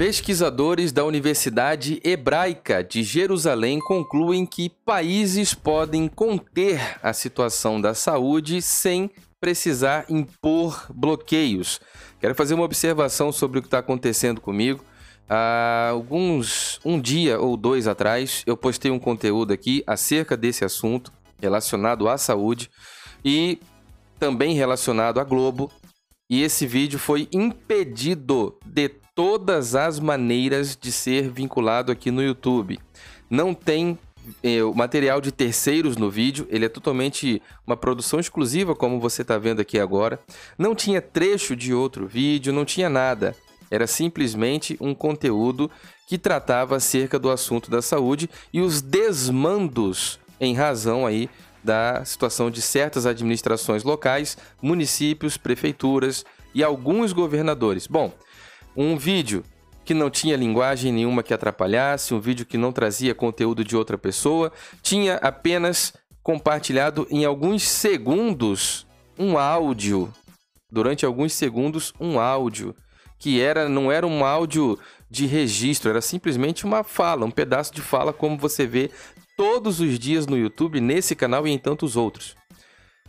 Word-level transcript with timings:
Pesquisadores 0.00 0.92
da 0.92 1.04
Universidade 1.04 2.00
Hebraica 2.02 2.82
de 2.82 3.02
Jerusalém 3.02 3.78
concluem 3.78 4.46
que 4.46 4.70
países 4.70 5.52
podem 5.52 6.08
conter 6.08 6.98
a 7.02 7.12
situação 7.12 7.78
da 7.78 7.92
saúde 7.92 8.62
sem 8.62 9.10
precisar 9.38 10.06
impor 10.08 10.86
bloqueios. 10.88 11.82
Quero 12.18 12.34
fazer 12.34 12.54
uma 12.54 12.64
observação 12.64 13.30
sobre 13.30 13.58
o 13.58 13.60
que 13.60 13.68
está 13.68 13.80
acontecendo 13.80 14.40
comigo. 14.40 14.82
Há 15.28 15.90
alguns 15.90 16.80
um 16.82 16.98
dia 16.98 17.38
ou 17.38 17.54
dois 17.54 17.86
atrás 17.86 18.42
eu 18.46 18.56
postei 18.56 18.90
um 18.90 18.98
conteúdo 18.98 19.52
aqui 19.52 19.84
acerca 19.86 20.34
desse 20.34 20.64
assunto 20.64 21.12
relacionado 21.38 22.08
à 22.08 22.16
saúde 22.16 22.70
e 23.22 23.60
também 24.18 24.54
relacionado 24.54 25.20
à 25.20 25.24
Globo. 25.24 25.70
E 26.30 26.42
esse 26.42 26.66
vídeo 26.66 26.98
foi 26.98 27.28
impedido 27.30 28.58
de 28.64 28.88
todas 29.20 29.74
as 29.74 30.00
maneiras 30.00 30.74
de 30.74 30.90
ser 30.90 31.28
vinculado 31.28 31.92
aqui 31.92 32.10
no 32.10 32.22
YouTube. 32.22 32.80
Não 33.28 33.52
tem 33.52 33.98
eh, 34.42 34.62
o 34.62 34.72
material 34.72 35.20
de 35.20 35.30
terceiros 35.30 35.98
no 35.98 36.10
vídeo, 36.10 36.46
ele 36.48 36.64
é 36.64 36.70
totalmente 36.70 37.42
uma 37.66 37.76
produção 37.76 38.18
exclusiva, 38.18 38.74
como 38.74 38.98
você 38.98 39.20
está 39.20 39.36
vendo 39.36 39.60
aqui 39.60 39.78
agora. 39.78 40.18
Não 40.56 40.74
tinha 40.74 41.02
trecho 41.02 41.54
de 41.54 41.74
outro 41.74 42.06
vídeo, 42.06 42.50
não 42.50 42.64
tinha 42.64 42.88
nada. 42.88 43.36
Era 43.70 43.86
simplesmente 43.86 44.74
um 44.80 44.94
conteúdo 44.94 45.70
que 46.06 46.16
tratava 46.16 46.76
acerca 46.76 47.18
do 47.18 47.30
assunto 47.30 47.70
da 47.70 47.82
saúde 47.82 48.26
e 48.50 48.62
os 48.62 48.80
desmandos 48.80 50.18
em 50.40 50.54
razão 50.54 51.06
aí 51.06 51.28
da 51.62 52.02
situação 52.06 52.50
de 52.50 52.62
certas 52.62 53.04
administrações 53.04 53.84
locais, 53.84 54.38
municípios, 54.62 55.36
prefeituras 55.36 56.24
e 56.54 56.64
alguns 56.64 57.12
governadores. 57.12 57.86
Bom, 57.86 58.14
um 58.82 58.96
vídeo 58.96 59.44
que 59.84 59.92
não 59.92 60.08
tinha 60.08 60.36
linguagem 60.36 60.92
nenhuma 60.92 61.22
que 61.22 61.34
atrapalhasse, 61.34 62.14
um 62.14 62.20
vídeo 62.20 62.46
que 62.46 62.56
não 62.56 62.72
trazia 62.72 63.14
conteúdo 63.14 63.64
de 63.64 63.76
outra 63.76 63.98
pessoa, 63.98 64.52
tinha 64.82 65.16
apenas 65.16 65.92
compartilhado 66.22 67.06
em 67.10 67.24
alguns 67.24 67.62
segundos 67.68 68.86
um 69.18 69.36
áudio, 69.36 70.12
durante 70.70 71.04
alguns 71.04 71.32
segundos 71.32 71.92
um 72.00 72.18
áudio 72.18 72.74
que 73.18 73.40
era 73.40 73.68
não 73.68 73.92
era 73.92 74.06
um 74.06 74.24
áudio 74.24 74.78
de 75.10 75.26
registro, 75.26 75.90
era 75.90 76.00
simplesmente 76.00 76.64
uma 76.64 76.82
fala, 76.82 77.26
um 77.26 77.30
pedaço 77.30 77.74
de 77.74 77.82
fala 77.82 78.14
como 78.14 78.38
você 78.38 78.66
vê 78.66 78.90
todos 79.36 79.80
os 79.80 79.98
dias 79.98 80.26
no 80.26 80.38
YouTube, 80.38 80.80
nesse 80.80 81.14
canal 81.14 81.46
e 81.46 81.50
em 81.50 81.58
tantos 81.58 81.96
outros. 81.96 82.34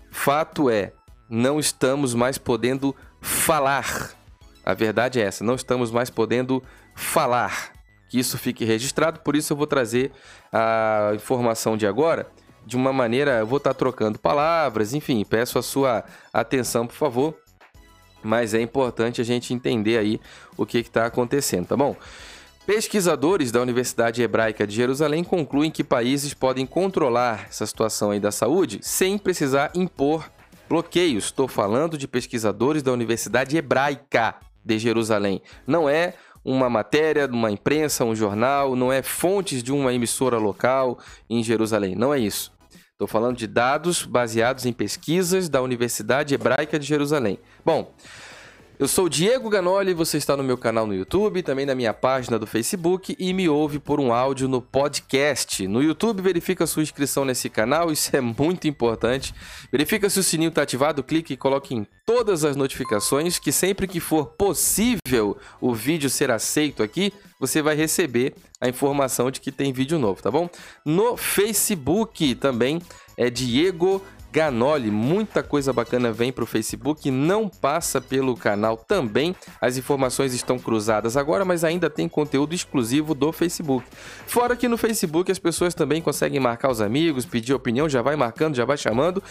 Fato 0.10 0.70
é, 0.70 0.92
não 1.30 1.60
estamos 1.60 2.14
mais 2.14 2.38
podendo 2.38 2.94
falar 3.22 4.20
a 4.66 4.73
verdade 4.73 5.20
é 5.20 5.23
essa, 5.23 5.44
não 5.44 5.56
estamos 5.56 5.92
mais 5.92 6.09
podendo 6.09 6.64
falar. 6.95 7.72
Que 8.09 8.20
isso 8.20 8.38
fique 8.38 8.66
registrado, 8.66 9.22
por 9.22 9.36
isso 9.36 9.54
eu 9.54 9.58
vou 9.58 9.67
trazer 9.67 10.12
a 10.52 11.12
informação 11.16 11.78
de 11.78 11.88
agora 11.88 12.28
de 12.66 12.76
uma 12.76 12.94
maneira, 12.94 13.39
eu 13.39 13.48
vou 13.48 13.58
estar 13.58 13.73
trocando 13.73 14.20
palavras, 14.20 14.94
enfim, 14.94 15.23
peço 15.26 15.58
a 15.58 15.64
sua 15.64 16.04
atenção, 16.32 16.86
por 16.86 16.95
favor. 16.95 17.36
Mas 18.23 18.54
é 18.54 18.62
importante 18.62 19.20
a 19.20 19.23
gente 19.23 19.54
entender 19.54 19.98
aí 19.98 20.22
o 20.56 20.66
que 20.66 20.78
está 20.78 21.06
acontecendo, 21.06 21.67
tá 21.67 21.76
bom? 21.76 21.95
Pesquisadores 22.66 23.52
da 23.52 23.59
Universidade 23.59 24.22
Hebraica 24.22 24.67
de 24.67 24.76
Jerusalém 24.76 25.23
concluem 25.23 25.72
que 25.72 25.84
países 25.84 26.34
podem 26.34 26.66
controlar 26.66 27.48
essa 27.50 27.66
situação 27.66 28.12
aí 28.12 28.20
da 28.20 28.32
saúde 28.32 28.80
sem 28.84 29.17
precisar 29.17 29.72
impor 29.73 30.30
bloqueios. 30.70 31.26
Estou 31.26 31.48
falando 31.48 31.98
de 31.98 32.08
pesquisadores 32.08 32.84
da 32.84 32.92
Universidade 32.92 33.58
Hebraica 33.58 34.36
de 34.64 34.80
Jerusalém. 34.80 35.42
Não 35.66 35.90
é 35.90 36.14
uma 36.44 36.70
matéria 36.70 37.28
de 37.28 37.34
uma 37.34 37.52
imprensa, 37.52 38.04
um 38.04 38.16
jornal, 38.16 38.76
não 38.76 38.92
é 38.92 39.02
fontes 39.02 39.62
de 39.62 39.72
uma 39.72 39.94
emissora 39.94 40.38
local 40.38 40.98
em 41.30 41.44
Jerusalém. 41.44 41.95
Não 41.95 42.14
é 42.14 42.20
isso. 42.20 42.52
Estou 42.92 43.08
falando 43.08 43.38
de 43.38 43.48
dados 43.48 44.06
baseados 44.06 44.66
em 44.66 44.73
pesquisas 44.73 45.49
da 45.49 45.61
Universidade 45.61 46.36
Hebraica 46.36 46.77
de 46.77 46.86
Jerusalém. 46.86 47.39
Bom, 47.66 47.92
eu 48.81 48.87
sou 48.87 49.08
Diego 49.08 49.47
Ganoli, 49.47 49.93
você 49.93 50.17
está 50.17 50.36
no 50.36 50.43
meu 50.43 50.58
canal 50.58 50.87
no 50.87 50.95
YouTube, 50.95 51.43
também 51.43 51.67
na 51.67 51.75
minha 51.75 51.93
página 51.93 52.39
do 52.39 52.47
Facebook 52.47 53.15
e 53.19 53.31
me 53.31 53.47
ouve 53.47 53.77
por 53.77 53.99
um 53.99 54.11
áudio 54.11 54.47
no 54.47 54.59
podcast. 54.59 55.67
No 55.67 55.83
YouTube, 55.83 56.23
verifica 56.23 56.65
sua 56.65 56.81
inscrição 56.81 57.23
nesse 57.23 57.47
canal, 57.47 57.92
isso 57.92 58.09
é 58.15 58.19
muito 58.19 58.67
importante. 58.67 59.36
Verifica 59.71 60.09
se 60.09 60.19
o 60.19 60.23
sininho 60.23 60.49
está 60.49 60.64
ativado, 60.64 61.03
clique 61.03 61.33
e 61.33 61.37
coloque 61.37 61.75
em 61.75 61.86
todas 62.08 62.43
as 62.43 62.55
notificações, 62.55 63.37
que 63.37 63.52
sempre 63.52 63.87
que 63.87 63.99
for 63.99 64.30
possível 64.30 65.37
o 65.61 65.75
vídeo 65.75 66.09
ser 66.09 66.31
aceito 66.31 66.81
aqui, 66.81 67.13
você 67.39 67.61
vai 67.61 67.75
receber 67.75 68.33
a 68.59 68.67
informação 68.67 69.30
de 69.30 69.39
que 69.39 69.52
tem 69.52 69.71
vídeo 69.71 69.99
novo, 69.99 70.23
tá 70.23 70.31
bom? 70.31 70.49
No 70.83 71.15
Facebook 71.15 72.33
também 72.33 72.81
é 73.15 73.30
Diego 73.30 74.02
Ganoli. 74.31 74.89
Muita 74.89 75.43
coisa 75.43 75.73
bacana 75.73 76.11
vem 76.11 76.31
para 76.31 76.43
o 76.43 76.47
Facebook, 76.47 77.11
não 77.11 77.49
passa 77.49 77.99
pelo 77.99 78.36
canal 78.36 78.77
também. 78.77 79.36
As 79.59 79.77
informações 79.77 80.33
estão 80.33 80.58
cruzadas 80.58 81.17
agora, 81.17 81.43
mas 81.43 81.64
ainda 81.64 81.89
tem 81.89 82.08
conteúdo 82.08 82.55
exclusivo 82.55 83.14
do 83.14 83.31
Facebook. 83.31 83.86
Fora 84.25 84.55
que 84.55 84.67
no 84.67 84.77
Facebook 84.77 85.31
as 85.31 85.39
pessoas 85.39 85.73
também 85.73 86.02
conseguem 86.02 86.39
marcar 86.39 86.71
os 86.71 86.81
amigos, 86.81 87.25
pedir 87.25 87.53
opinião, 87.53 87.89
já 87.89 88.02
vai 88.02 88.15
marcando, 88.15 88.55
já 88.55 88.65
vai 88.65 88.77
chamando. 88.77 89.21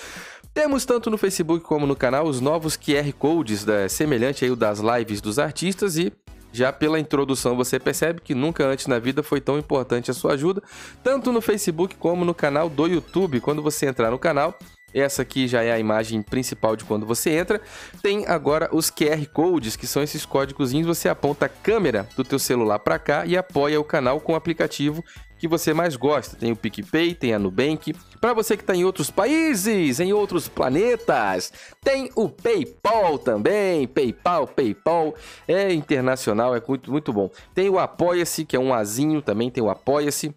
Temos 0.53 0.85
tanto 0.85 1.11
no 1.11 1.17
Facebook 1.17 1.65
como 1.65 1.87
no 1.87 1.97
canal 1.97 2.27
os 2.27 2.41
novos 2.41 2.77
QR 2.77 3.13
Codes, 3.19 3.65
semelhante 3.89 4.45
aí 4.45 4.51
o 4.51 4.57
das 4.57 4.81
lives 4.81 5.21
dos 5.21 5.39
artistas 5.39 5.97
e 5.97 6.13
já 6.53 6.73
pela 6.73 6.99
introdução 6.99 7.57
você 7.57 7.79
percebe 7.79 8.21
que 8.21 8.35
nunca 8.35 8.67
antes 8.67 8.87
na 8.87 8.99
vida 8.99 9.23
foi 9.23 9.41
tão 9.41 9.59
importante 9.59 10.11
a 10.11 10.15
sua 10.15 10.33
ajuda, 10.33 10.63
tanto 11.03 11.31
no 11.31 11.41
Facebook 11.41 11.95
como 11.97 12.25
no 12.25 12.35
canal 12.35 12.69
do 12.69 12.87
YouTube. 12.87 13.41
Quando 13.41 13.63
você 13.63 13.87
entrar 13.87 14.11
no 14.11 14.19
canal, 14.19 14.59
essa 14.95 15.23
aqui 15.23 15.47
já 15.47 15.63
é 15.63 15.73
a 15.73 15.79
imagem 15.79 16.23
principal 16.23 16.77
de 16.77 16.85
quando 16.85 17.07
você 17.07 17.31
entra. 17.31 17.61
Tem 18.03 18.27
agora 18.27 18.69
os 18.73 18.91
QR 18.91 19.25
Codes, 19.33 19.77
que 19.77 19.87
são 19.87 20.03
esses 20.03 20.25
códigos. 20.27 20.73
Você 20.73 21.09
aponta 21.09 21.47
a 21.47 21.49
câmera 21.49 22.09
do 22.17 22.25
teu 22.25 22.39
celular 22.39 22.79
para 22.79 22.99
cá 22.99 23.27
e 23.27 23.37
apoia 23.37 23.81
o 23.81 23.85
canal 23.85 24.21
com 24.21 24.33
o 24.33 24.37
aplicativo 24.37 25.05
que 25.41 25.49
você 25.49 25.73
mais 25.73 25.97
gosta. 25.97 26.37
Tem 26.37 26.53
o 26.53 26.57
PicPay, 26.57 27.15
tem 27.15 27.33
a 27.33 27.39
Nubank. 27.39 27.95
Para 28.21 28.35
você 28.35 28.57
que 28.57 28.63
está 28.63 28.75
em 28.77 28.85
outros 28.85 29.11
países, 29.11 29.99
em 29.99 30.13
outros 30.13 30.49
planetas, 30.49 31.51
tem 31.83 32.11
o 32.15 32.29
PayPal 32.29 33.19
também. 33.19 33.89
PayPal, 33.89 34.47
PayPal 34.47 35.15
é 35.49 35.73
internacional, 35.73 36.55
é 36.55 36.63
muito, 36.69 36.93
muito 36.93 37.13
bom. 37.13 37.31
Tem 37.55 37.71
o 37.71 37.79
Apoia-se, 37.79 38.45
que 38.45 38.55
é 38.55 38.61
um 38.61 38.75
azinho, 38.75 39.23
também 39.23 39.51
tem 39.51 39.65
o 39.65 39.71
Apoia-se 39.71 40.35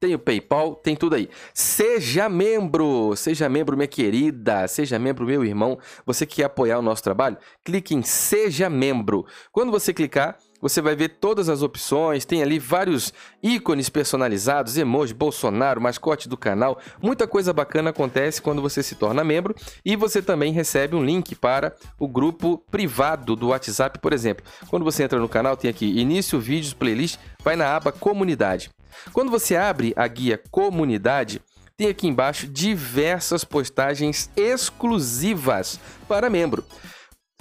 tem 0.00 0.14
o 0.14 0.18
PayPal, 0.18 0.74
tem 0.74 0.94
tudo 0.94 1.16
aí. 1.16 1.28
Seja 1.52 2.28
membro, 2.28 3.14
seja 3.16 3.48
membro, 3.48 3.76
minha 3.76 3.88
querida, 3.88 4.66
seja 4.68 4.98
membro, 4.98 5.26
meu 5.26 5.44
irmão. 5.44 5.78
Você 6.06 6.24
que 6.24 6.36
quer 6.36 6.44
apoiar 6.44 6.78
o 6.78 6.82
nosso 6.82 7.02
trabalho, 7.02 7.36
clique 7.64 7.94
em 7.94 8.02
Seja 8.02 8.70
Membro. 8.70 9.26
Quando 9.50 9.72
você 9.72 9.92
clicar, 9.92 10.38
você 10.60 10.80
vai 10.80 10.96
ver 10.96 11.10
todas 11.20 11.48
as 11.48 11.62
opções, 11.62 12.24
tem 12.24 12.42
ali 12.42 12.58
vários 12.58 13.12
ícones 13.42 13.88
personalizados, 13.88 14.76
emoji, 14.76 15.14
Bolsonaro, 15.14 15.80
mascote 15.80 16.28
do 16.28 16.36
canal. 16.36 16.78
Muita 17.00 17.26
coisa 17.26 17.52
bacana 17.52 17.90
acontece 17.90 18.42
quando 18.42 18.62
você 18.62 18.82
se 18.82 18.94
torna 18.94 19.24
membro 19.24 19.54
e 19.84 19.96
você 19.96 20.20
também 20.20 20.52
recebe 20.52 20.96
um 20.96 21.04
link 21.04 21.34
para 21.34 21.74
o 21.98 22.08
grupo 22.08 22.58
privado 22.70 23.36
do 23.36 23.48
WhatsApp, 23.48 23.98
por 23.98 24.12
exemplo. 24.12 24.44
Quando 24.68 24.84
você 24.84 25.02
entra 25.02 25.18
no 25.18 25.28
canal, 25.28 25.56
tem 25.56 25.70
aqui 25.70 25.86
início, 25.98 26.40
vídeos, 26.40 26.74
playlist, 26.74 27.18
vai 27.42 27.56
na 27.56 27.74
aba 27.74 27.92
comunidade. 27.92 28.70
Quando 29.12 29.30
você 29.30 29.56
abre 29.56 29.92
a 29.96 30.06
guia 30.06 30.40
comunidade, 30.50 31.40
tem 31.76 31.88
aqui 31.88 32.08
embaixo 32.08 32.46
diversas 32.46 33.44
postagens 33.44 34.30
exclusivas 34.36 35.78
para 36.08 36.28
membro. 36.28 36.64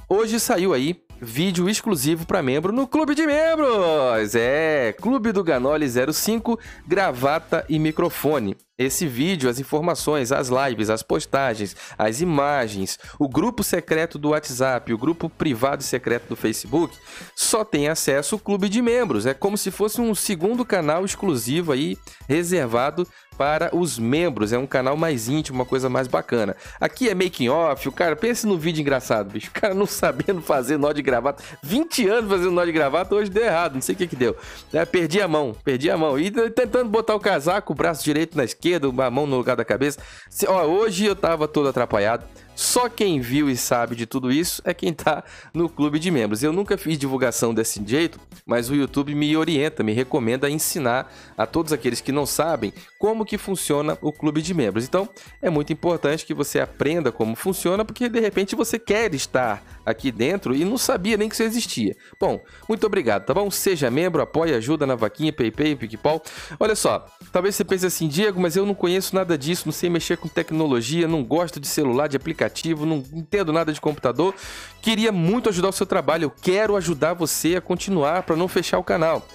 Hoje 0.07 0.39
saiu 0.39 0.73
aí 0.73 1.01
vídeo 1.21 1.69
exclusivo 1.69 2.25
para 2.25 2.43
membro 2.43 2.71
no 2.71 2.87
Clube 2.87 3.15
de 3.15 3.25
Membros. 3.25 4.35
É, 4.35 4.93
Clube 4.93 5.31
do 5.31 5.43
Ganoli 5.43 5.87
05, 6.13 6.59
gravata 6.85 7.65
e 7.67 7.79
microfone. 7.79 8.55
Esse 8.77 9.07
vídeo, 9.07 9.49
as 9.49 9.59
informações, 9.59 10.31
as 10.31 10.49
lives, 10.49 10.91
as 10.91 11.01
postagens, 11.01 11.75
as 11.97 12.21
imagens, 12.21 12.99
o 13.17 13.27
grupo 13.27 13.63
secreto 13.63 14.19
do 14.19 14.29
WhatsApp, 14.29 14.93
o 14.93 14.97
grupo 14.97 15.29
privado 15.29 15.81
e 15.81 15.85
secreto 15.85 16.27
do 16.29 16.35
Facebook, 16.35 16.95
só 17.35 17.65
tem 17.65 17.87
acesso 17.87 18.35
o 18.35 18.39
clube 18.39 18.69
de 18.69 18.79
membros. 18.79 19.25
É 19.25 19.33
como 19.33 19.57
se 19.57 19.71
fosse 19.71 19.99
um 19.99 20.13
segundo 20.13 20.63
canal 20.63 21.03
exclusivo 21.03 21.71
aí, 21.71 21.97
reservado 22.27 23.07
para 23.37 23.75
os 23.75 23.99
membros. 23.99 24.51
É 24.51 24.57
um 24.57 24.65
canal 24.65 24.97
mais 24.97 25.27
íntimo, 25.27 25.59
uma 25.59 25.65
coisa 25.65 25.89
mais 25.89 26.07
bacana. 26.07 26.55
Aqui 26.79 27.09
é 27.09 27.13
making 27.13 27.49
off, 27.49 27.87
o 27.87 27.91
cara, 27.91 28.15
pense 28.15 28.47
no 28.47 28.57
vídeo 28.57 28.81
engraçado, 28.81 29.29
bicho. 29.29 29.49
O 29.49 29.59
cara 29.59 29.73
não 29.73 29.85
sabendo 29.85 30.41
fazer 30.41 30.77
nó 30.77 30.91
de 30.91 31.01
gravata. 31.01 31.43
20 31.61 32.07
anos 32.07 32.29
fazendo 32.29 32.51
nó 32.51 32.65
de 32.65 32.71
gravata, 32.71 33.15
hoje 33.15 33.29
deu 33.29 33.43
errado, 33.43 33.75
não 33.75 33.81
sei 33.81 33.95
o 33.95 33.97
que 33.97 34.07
que 34.07 34.15
deu. 34.15 34.35
É, 34.73 34.83
perdi 34.85 35.21
a 35.21 35.27
mão, 35.27 35.55
perdi 35.63 35.89
a 35.89 35.97
mão. 35.97 36.17
E 36.19 36.31
tentando 36.31 36.89
botar 36.89 37.15
o 37.15 37.19
casaco, 37.19 37.73
o 37.73 37.75
braço 37.75 38.03
direito 38.03 38.35
na 38.35 38.43
esquerda, 38.43 38.87
a 38.87 39.11
mão 39.11 39.27
no 39.27 39.37
lugar 39.37 39.55
da 39.55 39.65
cabeça. 39.65 39.99
Ó, 40.47 40.65
hoje 40.65 41.05
eu 41.05 41.15
tava 41.15 41.47
todo 41.47 41.69
atrapalhado. 41.69 42.25
Só 42.57 42.89
quem 42.89 43.21
viu 43.21 43.51
e 43.51 43.55
sabe 43.55 43.95
de 43.95 44.07
tudo 44.07 44.31
isso 44.31 44.63
é 44.65 44.73
quem 44.73 44.89
está 44.89 45.23
no 45.53 45.69
clube 45.69 45.99
de 45.99 46.09
membros. 46.09 46.41
Eu 46.41 46.51
nunca 46.51 46.75
fiz 46.75 46.97
divulgação 46.97 47.53
desse 47.53 47.79
jeito, 47.85 48.19
mas 48.47 48.67
o 48.67 48.73
YouTube 48.73 49.13
me 49.13 49.37
orienta, 49.37 49.83
me 49.83 49.93
recomenda 49.93 50.49
ensinar 50.49 51.13
a 51.37 51.45
todos 51.45 51.71
aqueles 51.71 52.01
que 52.01 52.11
não 52.11 52.25
sabem 52.25 52.73
como 52.97 53.23
que 53.23 53.37
funciona 53.37 53.95
o 54.01 54.11
clube 54.11 54.41
de 54.41 54.55
membros. 54.55 54.85
Então, 54.85 55.07
é 55.39 55.51
muito 55.51 55.71
importante 55.71 56.25
que 56.25 56.33
você 56.33 56.59
aprenda 56.59 57.11
como 57.11 57.35
funciona, 57.35 57.85
porque 57.85 58.09
de 58.09 58.19
repente 58.19 58.55
você 58.55 58.79
quer 58.79 59.13
estar 59.13 59.63
aqui 59.87 60.11
dentro 60.11 60.53
e 60.53 60.65
não 60.65 60.77
sabia 60.77 61.15
nem 61.15 61.29
que 61.29 61.35
isso 61.35 61.43
existia. 61.43 61.95
Bom, 62.19 62.43
muito 62.67 62.85
obrigado, 62.85 63.25
tá 63.25 63.33
bom? 63.33 63.49
Seja 63.49 63.89
membro, 63.89 64.21
apoie, 64.21 64.53
ajuda 64.53 64.85
na 64.85 64.95
vaquinha, 64.95 65.31
PayPay, 65.31 65.77
PicPau. 65.77 66.21
Olha 66.59 66.75
só, 66.75 67.05
talvez 67.31 67.55
você 67.55 67.63
pense 67.63 67.85
assim, 67.85 68.09
Diego, 68.09 68.39
mas 68.39 68.57
eu 68.57 68.65
não 68.65 68.75
conheço 68.75 69.15
nada 69.15 69.37
disso, 69.37 69.63
não 69.65 69.71
sei 69.71 69.89
mexer 69.89 70.17
com 70.17 70.27
tecnologia, 70.27 71.07
não 71.07 71.23
gosto 71.23 71.57
de 71.57 71.67
celular, 71.67 72.07
de 72.07 72.17
aplicativo, 72.17 72.85
não 72.85 73.01
entendo 73.13 73.53
nada 73.53 73.71
de 73.71 73.79
computador. 73.79 74.35
Queria 74.81 75.11
muito 75.11 75.47
ajudar 75.47 75.69
o 75.69 75.73
seu 75.73 75.85
trabalho. 75.85 76.25
Eu 76.25 76.31
quero 76.31 76.75
ajudar 76.75 77.13
você 77.13 77.55
a 77.55 77.61
continuar 77.61 78.23
para 78.23 78.35
não 78.35 78.49
fechar 78.49 78.77
o 78.79 78.83
canal. 78.83 79.25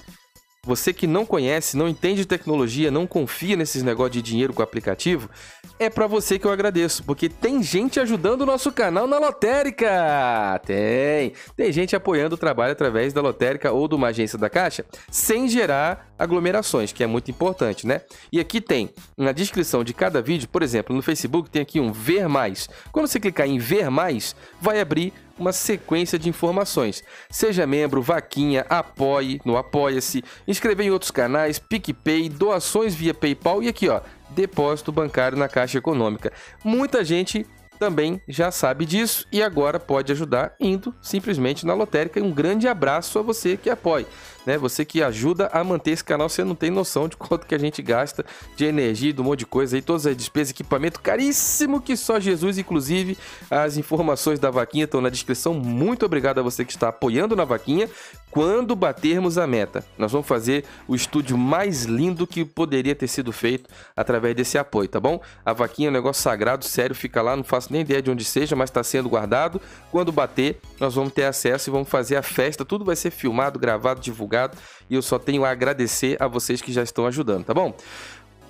Você 0.65 0.93
que 0.93 1.09
não 1.09 1.27
conhece, 1.27 1.77
não 1.77 1.89
entende 1.89 2.25
tecnologia, 2.25 2.89
não 2.89 3.05
confia 3.05 3.57
nesses 3.57 3.83
negócios 3.83 4.13
de 4.13 4.23
dinheiro 4.23 4.53
com 4.53 4.63
aplicativo, 4.63 5.29
é 5.77 5.91
para 5.91 6.07
você 6.07 6.39
que 6.39 6.47
eu 6.47 6.53
agradeço, 6.53 7.03
porque 7.03 7.29
tem 7.29 7.61
gente 7.65 7.99
ajudando 7.99 8.43
o 8.43 8.47
nosso 8.47 8.71
canal 8.71 9.09
na 9.09 9.19
lotérica. 9.19 10.61
Tem. 10.65 11.33
Tem 11.57 11.73
gente 11.73 11.97
apoiando 11.97 12.37
o 12.37 12.39
trabalho 12.39 12.71
através 12.71 13.13
da 13.13 13.21
lotérica 13.21 13.73
ou 13.73 13.89
de 13.89 13.97
uma 13.97 14.09
agência 14.09 14.39
da 14.39 14.49
Caixa, 14.49 14.85
sem 15.11 15.49
gerar 15.49 16.12
aglomerações, 16.23 16.93
que 16.93 17.03
é 17.03 17.07
muito 17.07 17.31
importante, 17.31 17.87
né? 17.87 18.03
E 18.31 18.39
aqui 18.39 18.61
tem 18.61 18.91
na 19.17 19.33
descrição 19.33 19.83
de 19.83 19.93
cada 19.93 20.23
vídeo, 20.23 20.49
por 20.49 20.63
exemplo, 20.63 20.95
no 20.95 21.03
Facebook 21.03 21.51
tem 21.51 21.63
aqui 21.63 21.81
um 21.81 21.93
ver 21.93 22.29
mais. 22.29 22.69
Quando 22.91 23.07
você 23.07 23.19
clicar 23.19 23.47
em 23.47 23.59
ver 23.59 23.91
mais, 23.91 24.37
vai 24.61 24.81
abrir 24.81 25.13
uma 25.39 25.53
sequência 25.53 26.19
de 26.19 26.29
informações. 26.29 27.03
Seja 27.31 27.67
membro, 27.67 28.01
vaquinha, 28.01 28.65
apoie 28.69 29.41
no 29.45 29.57
Apoia-se, 29.57 30.23
inscrever 30.47 30.87
em 30.87 30.91
outros 30.91 31.11
canais, 31.11 31.59
PicPay, 31.59 32.29
doações 32.29 32.95
via 32.95 33.15
PayPal 33.15 33.63
e 33.63 33.69
aqui, 33.69 33.89
ó, 33.89 34.01
depósito 34.31 34.93
bancário 34.93 35.37
na 35.37 35.49
Caixa 35.49 35.79
Econômica. 35.79 36.33
Muita 36.65 37.05
gente 37.05 37.47
também 37.79 38.23
já 38.29 38.53
sabe 38.53 38.87
disso 38.87 39.27
e 39.33 39.43
agora 39.43 39.81
pode 39.81 40.13
ajudar 40.13 40.55
indo 40.61 40.95
simplesmente 41.03 41.67
na 41.67 41.75
lotérica. 41.75 42.23
Um 42.23 42.31
grande 42.31 42.69
abraço 42.69 43.19
a 43.19 43.23
você 43.23 43.57
que 43.57 43.69
apoia 43.69 44.07
né? 44.47 44.59
Você 44.59 44.85
que 44.85 45.03
ajuda 45.03 45.49
a 45.53 45.63
manter 45.63 45.93
esse 45.93 46.05
canal, 46.05 46.29
você 46.29 46.45
não 46.45 46.55
tem 46.55 46.71
noção 46.71 47.09
de 47.09 47.17
quanto 47.17 47.47
que 47.47 47.55
a 47.55 47.59
gente 47.59 47.83
gasta 47.83 48.25
de 48.57 48.65
energia, 48.65 49.13
de 49.13 49.21
um 49.21 49.25
monte 49.25 49.41
de 49.41 49.47
coisa 49.47 49.77
aí, 49.77 49.83
todas 49.83 50.07
as 50.07 50.17
despesas, 50.17 50.51
equipamento 50.51 51.01
caríssimo 51.01 51.81
que 51.81 51.97
só 51.97 52.19
Jesus, 52.19 52.59
inclusive 52.59 53.17
as 53.51 53.77
informações 53.77 54.39
da 54.39 54.51
vaquinha 54.51 54.85
estão 54.85 55.01
na 55.01 55.09
descrição. 55.09 55.55
Muito 55.55 56.05
obrigado 56.05 56.39
a 56.39 56.43
você 56.43 56.65
que 56.65 56.73
está 56.73 56.89
apoiando 56.89 57.37
na 57.37 57.45
vaquinha. 57.45 57.89
Quando 58.31 58.75
batermos 58.75 59.37
a 59.37 59.47
meta, 59.47 59.85
nós 59.99 60.11
vamos 60.11 60.27
fazer 60.27 60.65
o 60.89 60.95
estúdio 60.95 61.37
mais 61.37 61.85
lindo 61.85 62.27
que 62.27 62.47
poderia 62.47 62.95
ter 62.95 63.07
sido 63.07 63.31
feito 63.31 63.69
através 63.95 64.35
desse 64.35 64.57
apoio, 64.57 64.89
tá 64.89 64.99
bom? 64.99 65.21
A 65.45 65.53
vaquinha 65.53 65.89
é 65.89 65.91
um 65.91 65.93
negócio 65.93 66.23
sagrado, 66.23 66.65
sério, 66.65 66.97
fica 66.97 67.21
lá, 67.21 67.37
não 67.37 67.45
faço 67.45 67.71
nem 67.71 67.83
ideia 67.83 68.01
de 68.01 68.11
onde 68.11 68.25
seja, 68.25 68.57
mas 68.57 68.71
está 68.71 68.83
sendo 68.83 69.07
guardado. 69.07 69.61
Quando 69.91 70.11
bater, 70.11 70.59
nós 70.81 70.95
vamos 70.95 71.13
ter 71.13 71.25
acesso 71.25 71.69
e 71.69 71.71
vamos 71.71 71.91
fazer 71.91 72.17
a 72.17 72.23
festa, 72.23 72.65
tudo 72.65 72.87
vai 72.87 72.97
ser 72.97 73.11
filmado, 73.11 73.59
gravado, 73.59 74.01
divulgado 74.01 74.32
divulgado 74.33 74.57
e 74.89 74.95
eu 74.95 75.03
só 75.03 75.19
tenho 75.19 75.45
a 75.45 75.51
agradecer 75.51 76.17
a 76.21 76.27
vocês 76.27 76.63
que 76.63 76.73
já 76.73 76.83
estão 76.83 77.07
ajudando, 77.07 77.45
tá 77.45 77.55
bom? 77.55 77.77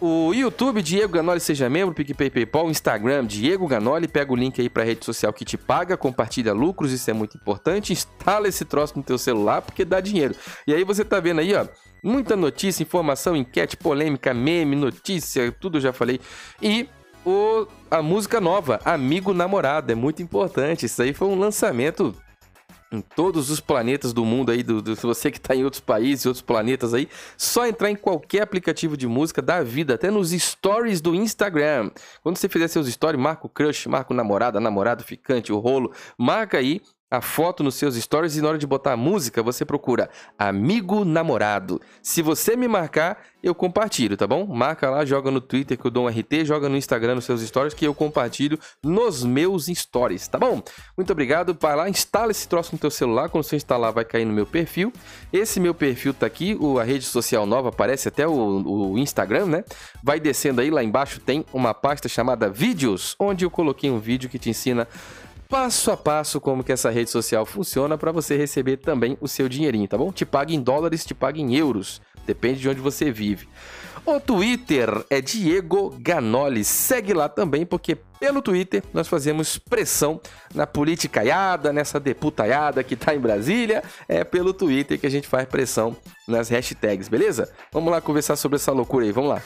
O 0.00 0.32
YouTube, 0.34 0.82
Diego 0.82 1.12
Ganoli, 1.12 1.38
seja 1.38 1.68
membro, 1.68 1.94
PicPay, 1.94 2.28
PayPal, 2.28 2.68
Instagram, 2.68 3.24
Diego 3.24 3.68
Ganoli, 3.68 4.08
pega 4.08 4.32
o 4.32 4.36
link 4.36 4.60
aí 4.60 4.68
para 4.68 4.82
rede 4.82 5.04
social 5.04 5.32
que 5.32 5.44
te 5.44 5.56
paga, 5.56 5.96
compartilha 5.96 6.52
lucros, 6.52 6.90
isso 6.90 7.08
é 7.08 7.12
muito 7.12 7.36
importante, 7.36 7.92
instala 7.92 8.48
esse 8.48 8.64
troço 8.64 8.94
no 8.96 9.02
teu 9.04 9.16
celular 9.16 9.62
porque 9.62 9.84
dá 9.84 10.00
dinheiro. 10.00 10.34
E 10.66 10.74
aí 10.74 10.82
você 10.82 11.04
tá 11.04 11.20
vendo 11.20 11.38
aí, 11.40 11.54
ó, 11.54 11.68
muita 12.02 12.34
notícia, 12.34 12.82
informação, 12.82 13.36
enquete, 13.36 13.76
polêmica, 13.76 14.34
meme, 14.34 14.74
notícia, 14.74 15.52
tudo 15.52 15.80
já 15.80 15.92
falei. 15.92 16.18
E 16.60 16.88
o, 17.24 17.68
a 17.88 18.02
música 18.02 18.40
nova, 18.40 18.80
Amigo 18.84 19.32
Namorado, 19.32 19.92
é 19.92 19.94
muito 19.94 20.20
importante. 20.20 20.86
Isso 20.86 21.00
aí 21.00 21.12
foi 21.12 21.28
um 21.28 21.38
lançamento 21.38 22.12
em 22.92 23.00
todos 23.00 23.50
os 23.50 23.58
planetas 23.58 24.12
do 24.12 24.24
mundo 24.24 24.52
aí, 24.52 24.62
do, 24.62 24.82
do 24.82 24.94
você 24.94 25.30
que 25.30 25.38
está 25.38 25.56
em 25.56 25.64
outros 25.64 25.80
países, 25.80 26.26
outros 26.26 26.42
planetas 26.42 26.92
aí, 26.92 27.08
só 27.36 27.66
entrar 27.66 27.90
em 27.90 27.96
qualquer 27.96 28.42
aplicativo 28.42 28.96
de 28.96 29.06
música 29.06 29.40
da 29.40 29.62
vida, 29.62 29.94
até 29.94 30.10
nos 30.10 30.30
stories 30.30 31.00
do 31.00 31.14
Instagram. 31.14 31.90
Quando 32.22 32.36
você 32.36 32.48
fizer 32.48 32.68
seus 32.68 32.86
stories, 32.86 33.20
marca 33.20 33.46
o 33.46 33.48
crush, 33.48 33.86
marca 33.86 34.12
o 34.12 34.16
namorado, 34.16 34.60
namorado, 34.60 35.02
ficante, 35.02 35.52
o 35.52 35.58
rolo, 35.58 35.92
marca 36.18 36.58
aí 36.58 36.80
a 37.12 37.20
foto 37.20 37.62
nos 37.62 37.74
seus 37.74 37.94
stories 37.94 38.36
e 38.36 38.40
na 38.40 38.48
hora 38.48 38.56
de 38.56 38.66
botar 38.66 38.94
a 38.94 38.96
música, 38.96 39.42
você 39.42 39.66
procura 39.66 40.08
amigo 40.38 41.04
namorado. 41.04 41.78
Se 42.00 42.22
você 42.22 42.56
me 42.56 42.66
marcar, 42.66 43.22
eu 43.42 43.54
compartilho, 43.54 44.16
tá 44.16 44.26
bom? 44.26 44.46
Marca 44.46 44.88
lá, 44.88 45.04
joga 45.04 45.30
no 45.30 45.38
Twitter 45.38 45.76
que 45.76 45.84
eu 45.84 45.90
dou 45.90 46.06
um 46.06 46.08
RT, 46.08 46.46
joga 46.46 46.70
no 46.70 46.76
Instagram 46.76 47.16
nos 47.16 47.26
seus 47.26 47.42
stories 47.42 47.74
que 47.74 47.86
eu 47.86 47.92
compartilho 47.92 48.58
nos 48.82 49.24
meus 49.24 49.66
stories, 49.66 50.26
tá 50.26 50.38
bom? 50.38 50.62
Muito 50.96 51.12
obrigado. 51.12 51.54
Vai 51.60 51.76
lá, 51.76 51.86
instala 51.86 52.30
esse 52.30 52.48
troço 52.48 52.72
no 52.72 52.78
teu 52.78 52.90
celular. 52.90 53.28
Quando 53.28 53.44
você 53.44 53.56
instalar, 53.56 53.92
vai 53.92 54.06
cair 54.06 54.24
no 54.24 54.32
meu 54.32 54.46
perfil. 54.46 54.90
Esse 55.30 55.60
meu 55.60 55.74
perfil 55.74 56.14
tá 56.14 56.24
aqui, 56.24 56.58
a 56.80 56.82
rede 56.82 57.04
social 57.04 57.44
nova 57.44 57.68
aparece 57.68 58.08
até 58.08 58.26
o, 58.26 58.92
o 58.92 58.98
Instagram, 58.98 59.44
né? 59.44 59.64
Vai 60.02 60.18
descendo 60.18 60.62
aí, 60.62 60.70
lá 60.70 60.82
embaixo 60.82 61.20
tem 61.20 61.44
uma 61.52 61.74
pasta 61.74 62.08
chamada 62.08 62.48
Vídeos, 62.48 63.14
onde 63.18 63.44
eu 63.44 63.50
coloquei 63.50 63.90
um 63.90 63.98
vídeo 63.98 64.30
que 64.30 64.38
te 64.38 64.48
ensina 64.48 64.88
passo 65.52 65.90
a 65.90 65.96
passo 65.98 66.40
como 66.40 66.64
que 66.64 66.72
essa 66.72 66.88
rede 66.88 67.10
social 67.10 67.44
funciona 67.44 67.98
para 67.98 68.10
você 68.10 68.38
receber 68.38 68.78
também 68.78 69.18
o 69.20 69.28
seu 69.28 69.50
dinheirinho, 69.50 69.86
tá 69.86 69.98
bom? 69.98 70.10
Te 70.10 70.24
paga 70.24 70.54
em 70.54 70.62
dólares, 70.62 71.04
te 71.04 71.12
paga 71.12 71.38
em 71.38 71.54
euros, 71.54 72.00
depende 72.26 72.60
de 72.60 72.70
onde 72.70 72.80
você 72.80 73.12
vive. 73.12 73.46
O 74.06 74.18
Twitter 74.18 74.88
é 75.10 75.20
Diego 75.20 75.94
Ganoli. 76.00 76.64
Segue 76.64 77.12
lá 77.12 77.28
também, 77.28 77.66
porque 77.66 77.94
pelo 78.18 78.40
Twitter 78.40 78.82
nós 78.94 79.06
fazemos 79.08 79.58
pressão 79.58 80.22
na 80.54 80.66
politicaiada, 80.66 81.70
nessa 81.70 82.00
deputaiada 82.00 82.82
que 82.82 82.96
tá 82.96 83.14
em 83.14 83.20
Brasília. 83.20 83.84
É 84.08 84.24
pelo 84.24 84.54
Twitter 84.54 84.98
que 84.98 85.06
a 85.06 85.10
gente 85.10 85.28
faz 85.28 85.46
pressão 85.46 85.94
nas 86.26 86.48
hashtags, 86.48 87.10
beleza? 87.10 87.52
Vamos 87.70 87.92
lá 87.92 88.00
conversar 88.00 88.36
sobre 88.36 88.56
essa 88.56 88.72
loucura 88.72 89.04
aí, 89.04 89.12
vamos 89.12 89.28
lá. 89.28 89.42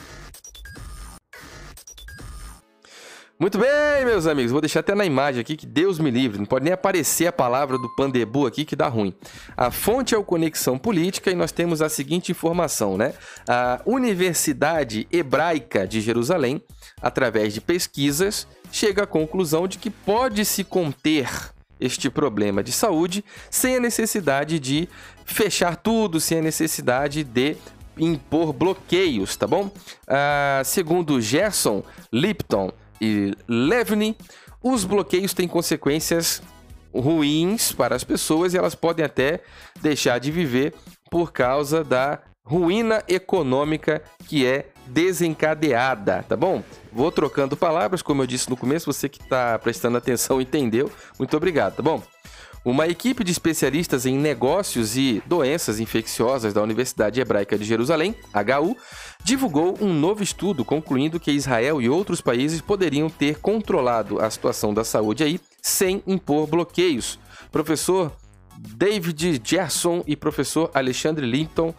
Muito 3.38 3.58
bem, 3.58 4.02
meus 4.06 4.26
amigos. 4.26 4.50
Vou 4.50 4.62
deixar 4.62 4.80
até 4.80 4.94
na 4.94 5.04
imagem 5.04 5.42
aqui 5.42 5.58
que 5.58 5.66
Deus 5.66 5.98
me 5.98 6.10
livre. 6.10 6.38
Não 6.38 6.46
pode 6.46 6.64
nem 6.64 6.72
aparecer 6.72 7.26
a 7.26 7.32
palavra 7.32 7.76
do 7.76 7.94
Pandebu 7.94 8.46
aqui 8.46 8.64
que 8.64 8.74
dá 8.74 8.88
ruim. 8.88 9.12
A 9.54 9.70
fonte 9.70 10.14
é 10.14 10.18
o 10.18 10.24
Conexão 10.24 10.78
Política 10.78 11.30
e 11.30 11.34
nós 11.34 11.52
temos 11.52 11.82
a 11.82 11.90
seguinte 11.90 12.32
informação, 12.32 12.96
né? 12.96 13.12
A 13.46 13.82
Universidade 13.84 15.06
Hebraica 15.12 15.86
de 15.86 16.00
Jerusalém, 16.00 16.62
através 17.02 17.52
de 17.52 17.60
pesquisas, 17.60 18.48
chega 18.72 19.02
à 19.02 19.06
conclusão 19.06 19.68
de 19.68 19.76
que 19.76 19.90
pode 19.90 20.42
se 20.46 20.64
conter 20.64 21.28
este 21.78 22.08
problema 22.08 22.62
de 22.62 22.72
saúde 22.72 23.22
sem 23.50 23.76
a 23.76 23.80
necessidade 23.80 24.58
de 24.58 24.88
fechar 25.26 25.76
tudo, 25.76 26.20
sem 26.20 26.38
a 26.38 26.42
necessidade 26.42 27.22
de 27.22 27.54
impor 27.98 28.54
bloqueios, 28.54 29.36
tá 29.36 29.46
bom? 29.46 29.70
Ah, 30.08 30.62
segundo 30.64 31.20
Gerson 31.20 31.82
Lipton, 32.10 32.72
e 33.00 33.34
Levny, 33.48 34.16
os 34.62 34.84
bloqueios 34.84 35.34
têm 35.34 35.46
consequências 35.46 36.42
ruins 36.94 37.72
para 37.72 37.94
as 37.94 38.04
pessoas 38.04 38.54
e 38.54 38.58
elas 38.58 38.74
podem 38.74 39.04
até 39.04 39.40
deixar 39.80 40.18
de 40.18 40.30
viver 40.30 40.74
por 41.10 41.32
causa 41.32 41.84
da 41.84 42.20
ruína 42.44 43.02
econômica 43.08 44.02
que 44.26 44.46
é 44.46 44.70
desencadeada, 44.86 46.24
tá 46.28 46.36
bom? 46.36 46.62
Vou 46.92 47.10
trocando 47.10 47.56
palavras, 47.56 48.02
como 48.02 48.22
eu 48.22 48.26
disse 48.26 48.48
no 48.48 48.56
começo, 48.56 48.90
você 48.90 49.08
que 49.08 49.20
está 49.20 49.58
prestando 49.58 49.98
atenção 49.98 50.40
entendeu. 50.40 50.90
Muito 51.18 51.36
obrigado, 51.36 51.76
tá 51.76 51.82
bom? 51.82 52.02
Uma 52.66 52.88
equipe 52.88 53.22
de 53.22 53.30
especialistas 53.30 54.06
em 54.06 54.18
negócios 54.18 54.96
e 54.96 55.22
doenças 55.24 55.78
infecciosas 55.78 56.52
da 56.52 56.60
Universidade 56.60 57.20
Hebraica 57.20 57.56
de 57.56 57.64
Jerusalém, 57.64 58.12
HU, 58.34 58.76
divulgou 59.22 59.78
um 59.80 59.94
novo 59.94 60.20
estudo 60.20 60.64
concluindo 60.64 61.20
que 61.20 61.30
Israel 61.30 61.80
e 61.80 61.88
outros 61.88 62.20
países 62.20 62.60
poderiam 62.60 63.08
ter 63.08 63.38
controlado 63.38 64.18
a 64.18 64.28
situação 64.28 64.74
da 64.74 64.82
saúde 64.82 65.22
aí 65.22 65.38
sem 65.62 66.02
impor 66.08 66.48
bloqueios. 66.48 67.20
Professor 67.52 68.10
David 68.58 69.40
Gerson 69.44 70.02
e 70.04 70.16
professor 70.16 70.68
Alexandre 70.74 71.24
Linton 71.24 71.72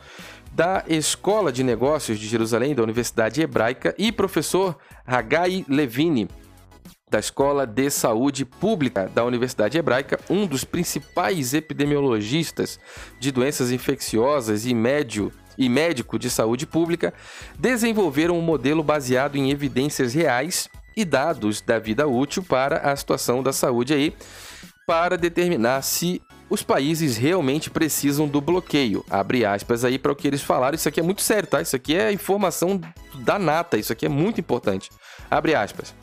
da 0.53 0.86
Escola 0.88 1.51
de 1.51 1.65
Negócios 1.65 2.17
de 2.17 2.29
Jerusalém 2.29 2.74
da 2.74 2.82
Universidade 2.82 3.41
Hebraica 3.41 3.94
e 3.98 4.10
professor 4.10 4.77
Hagai 5.06 5.65
Levine 5.67 6.29
da 7.09 7.19
Escola 7.19 7.65
de 7.65 7.89
Saúde 7.89 8.43
Pública 8.43 9.09
da 9.13 9.23
Universidade 9.23 9.77
Hebraica, 9.77 10.19
um 10.29 10.45
dos 10.45 10.63
principais 10.63 11.53
epidemiologistas 11.53 12.79
de 13.19 13.31
doenças 13.31 13.71
infecciosas 13.71 14.65
e 14.65 14.73
médio 14.73 15.31
e 15.57 15.69
médico 15.69 16.19
de 16.19 16.29
saúde 16.29 16.67
pública, 16.67 17.13
desenvolveram 17.57 18.37
um 18.37 18.41
modelo 18.41 18.83
baseado 18.83 19.37
em 19.37 19.49
evidências 19.49 20.13
reais 20.13 20.69
e 20.95 21.05
dados 21.05 21.61
da 21.61 21.79
vida 21.79 22.07
útil 22.07 22.43
para 22.43 22.77
a 22.91 22.95
situação 22.95 23.41
da 23.41 23.53
saúde 23.53 23.93
aí, 23.93 24.13
para 24.85 25.17
determinar 25.17 25.81
se 25.81 26.21
os 26.49 26.63
países 26.63 27.17
realmente 27.17 27.69
precisam 27.69 28.27
do 28.27 28.39
bloqueio. 28.39 29.03
Abre 29.09 29.45
aspas 29.45 29.83
aí 29.83 29.99
para 29.99 30.11
o 30.11 30.15
que 30.15 30.27
eles 30.27 30.41
falaram. 30.41 30.75
Isso 30.75 30.87
aqui 30.87 30.99
é 30.99 31.03
muito 31.03 31.21
sério, 31.21 31.47
tá? 31.47 31.61
Isso 31.61 31.75
aqui 31.75 31.95
é 31.95 32.11
informação 32.11 32.79
da 33.15 33.37
nata, 33.37 33.77
isso 33.77 33.91
aqui 33.91 34.05
é 34.05 34.09
muito 34.09 34.39
importante. 34.39 34.89
Abre 35.29 35.55
aspas. 35.55 35.93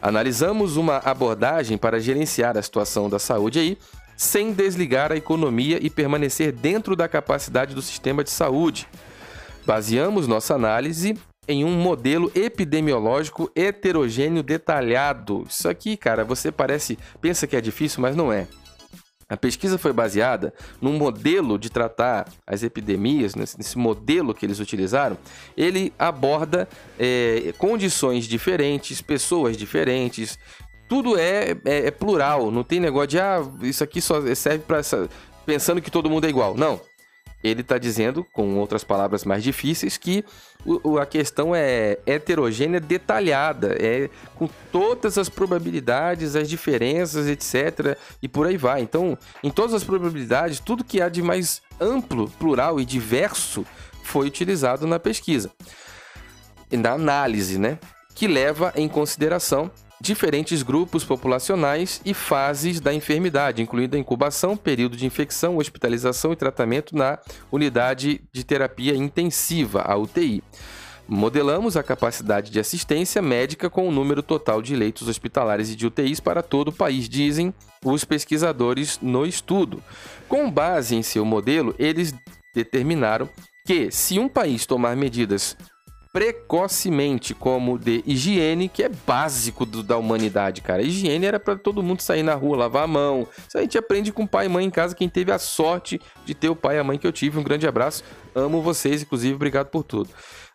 Analisamos 0.00 0.76
uma 0.76 0.98
abordagem 0.98 1.78
para 1.78 2.00
gerenciar 2.00 2.56
a 2.56 2.62
situação 2.62 3.08
da 3.08 3.18
saúde 3.18 3.58
aí, 3.58 3.78
sem 4.16 4.52
desligar 4.52 5.12
a 5.12 5.16
economia 5.16 5.78
e 5.80 5.90
permanecer 5.90 6.52
dentro 6.52 6.96
da 6.96 7.08
capacidade 7.08 7.74
do 7.74 7.82
sistema 7.82 8.24
de 8.24 8.30
saúde. 8.30 8.88
Baseamos 9.66 10.26
nossa 10.26 10.54
análise 10.54 11.18
em 11.48 11.64
um 11.64 11.72
modelo 11.72 12.30
epidemiológico 12.34 13.50
heterogêneo 13.54 14.42
detalhado. 14.42 15.44
Isso 15.48 15.68
aqui, 15.68 15.96
cara, 15.96 16.24
você 16.24 16.50
parece, 16.50 16.98
pensa 17.20 17.46
que 17.46 17.56
é 17.56 17.60
difícil, 17.60 18.00
mas 18.00 18.16
não 18.16 18.32
é. 18.32 18.46
A 19.28 19.36
pesquisa 19.36 19.76
foi 19.76 19.92
baseada 19.92 20.54
num 20.80 20.96
modelo 20.96 21.58
de 21.58 21.68
tratar 21.68 22.28
as 22.46 22.62
epidemias, 22.62 23.34
nesse 23.34 23.76
modelo 23.76 24.32
que 24.32 24.46
eles 24.46 24.60
utilizaram. 24.60 25.18
Ele 25.56 25.92
aborda 25.98 26.68
é, 26.96 27.52
condições 27.58 28.26
diferentes, 28.26 29.02
pessoas 29.02 29.56
diferentes. 29.56 30.38
Tudo 30.88 31.18
é, 31.18 31.56
é, 31.64 31.86
é, 31.86 31.90
plural, 31.90 32.52
não 32.52 32.62
tem 32.62 32.78
negócio 32.78 33.08
de 33.08 33.18
ah, 33.18 33.42
isso 33.62 33.82
aqui 33.82 34.00
só 34.00 34.22
serve 34.36 34.60
para 34.60 34.80
pensando 35.44 35.82
que 35.82 35.90
todo 35.90 36.08
mundo 36.08 36.26
é 36.26 36.28
igual. 36.28 36.56
Não, 36.56 36.80
ele 37.46 37.60
está 37.60 37.78
dizendo, 37.78 38.24
com 38.32 38.56
outras 38.56 38.84
palavras 38.84 39.24
mais 39.24 39.42
difíceis, 39.42 39.96
que 39.96 40.24
o, 40.64 40.98
a 40.98 41.06
questão 41.06 41.54
é 41.54 41.98
heterogênea, 42.04 42.80
detalhada, 42.80 43.76
é 43.78 44.10
com 44.34 44.48
todas 44.72 45.16
as 45.16 45.28
probabilidades, 45.28 46.34
as 46.34 46.48
diferenças, 46.48 47.28
etc. 47.28 47.96
E 48.20 48.28
por 48.28 48.46
aí 48.46 48.56
vai. 48.56 48.80
Então, 48.80 49.16
em 49.42 49.50
todas 49.50 49.74
as 49.74 49.84
probabilidades, 49.84 50.58
tudo 50.58 50.84
que 50.84 51.00
há 51.00 51.08
de 51.08 51.22
mais 51.22 51.62
amplo, 51.80 52.28
plural 52.38 52.80
e 52.80 52.84
diverso 52.84 53.64
foi 54.02 54.26
utilizado 54.26 54.86
na 54.86 54.98
pesquisa, 54.98 55.50
na 56.70 56.92
análise, 56.92 57.58
né? 57.58 57.78
Que 58.14 58.26
leva 58.26 58.72
em 58.76 58.88
consideração 58.88 59.70
diferentes 60.00 60.62
grupos 60.62 61.04
populacionais 61.04 62.00
e 62.04 62.12
fases 62.12 62.80
da 62.80 62.92
enfermidade, 62.92 63.62
incluindo 63.62 63.96
a 63.96 63.98
incubação, 63.98 64.56
período 64.56 64.96
de 64.96 65.06
infecção, 65.06 65.56
hospitalização 65.56 66.32
e 66.32 66.36
tratamento 66.36 66.94
na 66.96 67.18
unidade 67.50 68.20
de 68.32 68.44
terapia 68.44 68.94
intensiva, 68.94 69.82
a 69.82 69.96
UTI. 69.96 70.42
Modelamos 71.08 71.76
a 71.76 71.84
capacidade 71.84 72.50
de 72.50 72.58
assistência 72.58 73.22
médica 73.22 73.70
com 73.70 73.88
o 73.88 73.92
número 73.92 74.22
total 74.22 74.60
de 74.60 74.74
leitos 74.74 75.06
hospitalares 75.06 75.70
e 75.70 75.76
de 75.76 75.86
UTIs 75.86 76.18
para 76.18 76.42
todo 76.42 76.68
o 76.68 76.72
país, 76.72 77.08
dizem 77.08 77.54
os 77.84 78.04
pesquisadores 78.04 78.98
no 79.00 79.24
estudo. 79.24 79.82
Com 80.28 80.50
base 80.50 80.96
em 80.96 81.02
seu 81.02 81.24
modelo, 81.24 81.74
eles 81.78 82.12
determinaram 82.52 83.28
que, 83.64 83.90
se 83.90 84.18
um 84.18 84.28
país 84.28 84.66
tomar 84.66 84.96
medidas 84.96 85.56
precocemente 86.16 87.34
como 87.34 87.78
de 87.78 88.02
higiene, 88.06 88.70
que 88.70 88.82
é 88.82 88.88
básico 88.88 89.66
do, 89.66 89.82
da 89.82 89.98
humanidade, 89.98 90.62
cara. 90.62 90.80
higiene 90.80 91.26
era 91.26 91.38
para 91.38 91.56
todo 91.56 91.82
mundo 91.82 92.00
sair 92.00 92.22
na 92.22 92.32
rua, 92.32 92.56
lavar 92.56 92.84
a 92.84 92.86
mão. 92.86 93.28
Isso 93.46 93.58
a 93.58 93.60
gente 93.60 93.76
aprende 93.76 94.10
com 94.10 94.26
pai 94.26 94.46
e 94.46 94.48
mãe 94.48 94.64
em 94.64 94.70
casa, 94.70 94.94
quem 94.94 95.10
teve 95.10 95.30
a 95.30 95.38
sorte 95.38 96.00
de 96.24 96.34
ter 96.34 96.48
o 96.48 96.56
pai 96.56 96.76
e 96.76 96.78
a 96.78 96.84
mãe 96.84 96.96
que 96.96 97.06
eu 97.06 97.12
tive. 97.12 97.38
Um 97.38 97.42
grande 97.42 97.68
abraço. 97.68 98.02
Amo 98.34 98.62
vocês, 98.62 99.02
inclusive, 99.02 99.34
obrigado 99.34 99.66
por 99.66 99.82
tudo. 99.82 100.08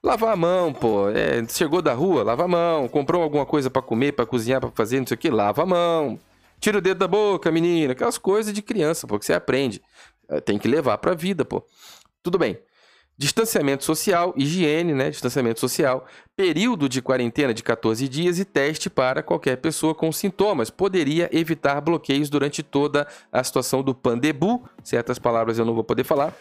Lavar 0.03 0.33
a 0.33 0.35
mão, 0.35 0.73
pô. 0.73 1.11
É, 1.11 1.47
chegou 1.47 1.79
da 1.79 1.93
rua, 1.93 2.23
lava 2.23 2.45
a 2.45 2.47
mão. 2.47 2.87
Comprou 2.87 3.21
alguma 3.21 3.45
coisa 3.45 3.69
para 3.69 3.83
comer, 3.83 4.13
para 4.13 4.25
cozinhar, 4.25 4.59
para 4.59 4.71
fazer, 4.71 4.99
não 4.99 5.05
sei 5.05 5.13
o 5.13 5.17
que, 5.19 5.29
lava 5.29 5.61
a 5.61 5.65
mão. 5.67 6.19
Tira 6.59 6.79
o 6.79 6.81
dedo 6.81 6.97
da 6.97 7.07
boca, 7.07 7.51
menina. 7.51 7.91
Aquelas 7.91 8.17
coisas 8.17 8.51
de 8.51 8.63
criança, 8.63 9.05
pô, 9.05 9.19
que 9.19 9.25
você 9.27 9.33
aprende. 9.33 9.79
É, 10.27 10.41
tem 10.41 10.57
que 10.57 10.67
levar 10.67 10.97
pra 10.97 11.13
vida, 11.13 11.45
pô. 11.45 11.63
Tudo 12.23 12.39
bem 12.39 12.57
distanciamento 13.17 13.83
social, 13.83 14.33
higiene, 14.35 14.93
né, 14.93 15.09
distanciamento 15.09 15.59
social, 15.59 16.05
período 16.35 16.89
de 16.89 17.01
quarentena 17.01 17.53
de 17.53 17.61
14 17.61 18.07
dias 18.07 18.39
e 18.39 18.45
teste 18.45 18.89
para 18.89 19.21
qualquer 19.21 19.57
pessoa 19.57 19.93
com 19.93 20.11
sintomas. 20.11 20.69
Poderia 20.69 21.29
evitar 21.31 21.79
bloqueios 21.81 22.29
durante 22.29 22.63
toda 22.63 23.07
a 23.31 23.43
situação 23.43 23.83
do 23.83 23.93
pandebu, 23.93 24.63
certas 24.83 25.19
palavras 25.19 25.59
eu 25.59 25.65
não 25.65 25.75
vou 25.75 25.83
poder 25.83 26.03
falar, 26.03 26.35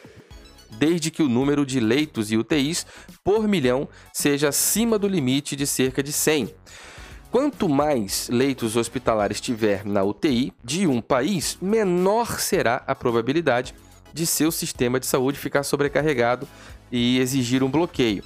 desde 0.71 1.11
que 1.11 1.23
o 1.23 1.29
número 1.29 1.67
de 1.67 1.81
leitos 1.81 2.33
e 2.33 2.37
UTIs 2.37 2.87
por 3.23 3.47
milhão 3.47 3.89
seja 4.13 4.49
acima 4.49 4.99
do 4.99 5.09
limite 5.09 5.55
de 5.57 5.67
cerca 5.67 6.03
de 6.03 6.13
100. 6.13 6.55
Quanto 7.31 7.69
mais 7.69 8.29
leitos 8.29 8.77
hospitalares 8.77 9.41
tiver 9.41 9.85
na 9.85 10.03
UTI 10.03 10.53
de 10.65 10.87
um 10.87 11.01
país, 11.01 11.57
menor 11.61 12.41
será 12.41 12.83
a 12.87 12.95
probabilidade 12.95 13.75
de 14.13 14.27
seu 14.27 14.51
sistema 14.51 14.99
de 14.99 15.07
saúde 15.07 15.39
ficar 15.39 15.63
sobrecarregado 15.63 16.47
e 16.91 17.19
exigir 17.19 17.63
um 17.63 17.71
bloqueio. 17.71 18.25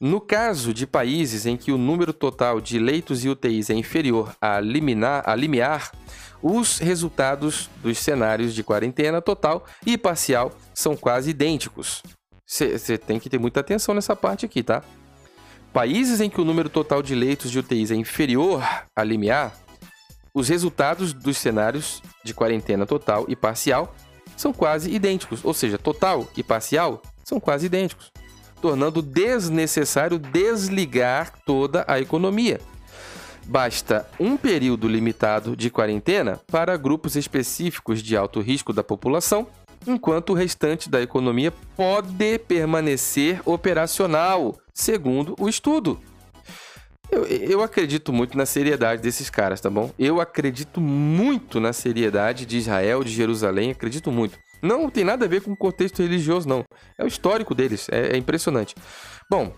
No 0.00 0.20
caso 0.20 0.72
de 0.72 0.86
países 0.86 1.44
em 1.44 1.56
que 1.56 1.72
o 1.72 1.78
número 1.78 2.12
total 2.12 2.60
de 2.60 2.78
leitos 2.78 3.24
e 3.24 3.28
UTIs 3.28 3.68
é 3.68 3.74
inferior 3.74 4.34
a, 4.40 4.60
liminar, 4.60 5.24
a 5.26 5.34
limiar, 5.34 5.90
os 6.40 6.78
resultados 6.78 7.68
dos 7.82 7.98
cenários 7.98 8.54
de 8.54 8.62
quarentena 8.62 9.20
total 9.20 9.66
e 9.84 9.98
parcial 9.98 10.52
são 10.72 10.96
quase 10.96 11.30
idênticos. 11.30 12.02
Você 12.46 12.96
tem 12.96 13.18
que 13.18 13.28
ter 13.28 13.38
muita 13.38 13.60
atenção 13.60 13.94
nessa 13.94 14.14
parte 14.14 14.46
aqui, 14.46 14.62
tá? 14.62 14.82
Países 15.72 16.20
em 16.20 16.30
que 16.30 16.40
o 16.40 16.44
número 16.44 16.68
total 16.68 17.02
de 17.02 17.14
leitos 17.14 17.50
de 17.50 17.58
UTIs 17.58 17.90
é 17.90 17.94
inferior 17.94 18.62
a 18.96 19.02
limiar, 19.02 19.52
os 20.32 20.48
resultados 20.48 21.12
dos 21.12 21.36
cenários 21.36 22.00
de 22.22 22.32
quarentena 22.32 22.86
total 22.86 23.24
e 23.28 23.34
parcial 23.34 23.92
são 24.36 24.52
quase 24.52 24.90
idênticos, 24.90 25.44
ou 25.44 25.54
seja, 25.54 25.78
total 25.78 26.28
e 26.36 26.42
parcial 26.42 27.02
são 27.24 27.38
quase 27.38 27.66
idênticos, 27.66 28.10
tornando 28.60 29.02
desnecessário 29.02 30.18
desligar 30.18 31.32
toda 31.44 31.84
a 31.86 32.00
economia. 32.00 32.60
Basta 33.46 34.06
um 34.20 34.36
período 34.36 34.86
limitado 34.86 35.56
de 35.56 35.70
quarentena 35.70 36.38
para 36.48 36.76
grupos 36.76 37.16
específicos 37.16 38.02
de 38.02 38.16
alto 38.16 38.40
risco 38.40 38.72
da 38.72 38.84
população, 38.84 39.46
enquanto 39.86 40.30
o 40.30 40.34
restante 40.34 40.90
da 40.90 41.00
economia 41.00 41.52
pode 41.74 42.38
permanecer 42.40 43.40
operacional, 43.46 44.58
segundo 44.74 45.34
o 45.38 45.48
estudo. 45.48 45.98
Eu, 47.10 47.24
eu, 47.24 47.62
acredito 47.62 48.12
muito 48.12 48.36
na 48.36 48.44
seriedade 48.44 49.00
desses 49.00 49.30
caras, 49.30 49.60
tá 49.60 49.70
bom? 49.70 49.90
Eu 49.98 50.20
acredito 50.20 50.80
muito 50.80 51.58
na 51.58 51.72
seriedade 51.72 52.44
de 52.44 52.58
Israel, 52.58 53.02
de 53.02 53.10
Jerusalém, 53.10 53.70
acredito 53.70 54.12
muito. 54.12 54.38
Não 54.60 54.90
tem 54.90 55.04
nada 55.04 55.24
a 55.24 55.28
ver 55.28 55.40
com 55.40 55.52
o 55.52 55.56
contexto 55.56 56.02
religioso, 56.02 56.48
não. 56.48 56.64
É 56.98 57.04
o 57.04 57.06
histórico 57.06 57.54
deles, 57.54 57.88
é, 57.90 58.14
é 58.14 58.16
impressionante. 58.16 58.74
Bom, 59.30 59.54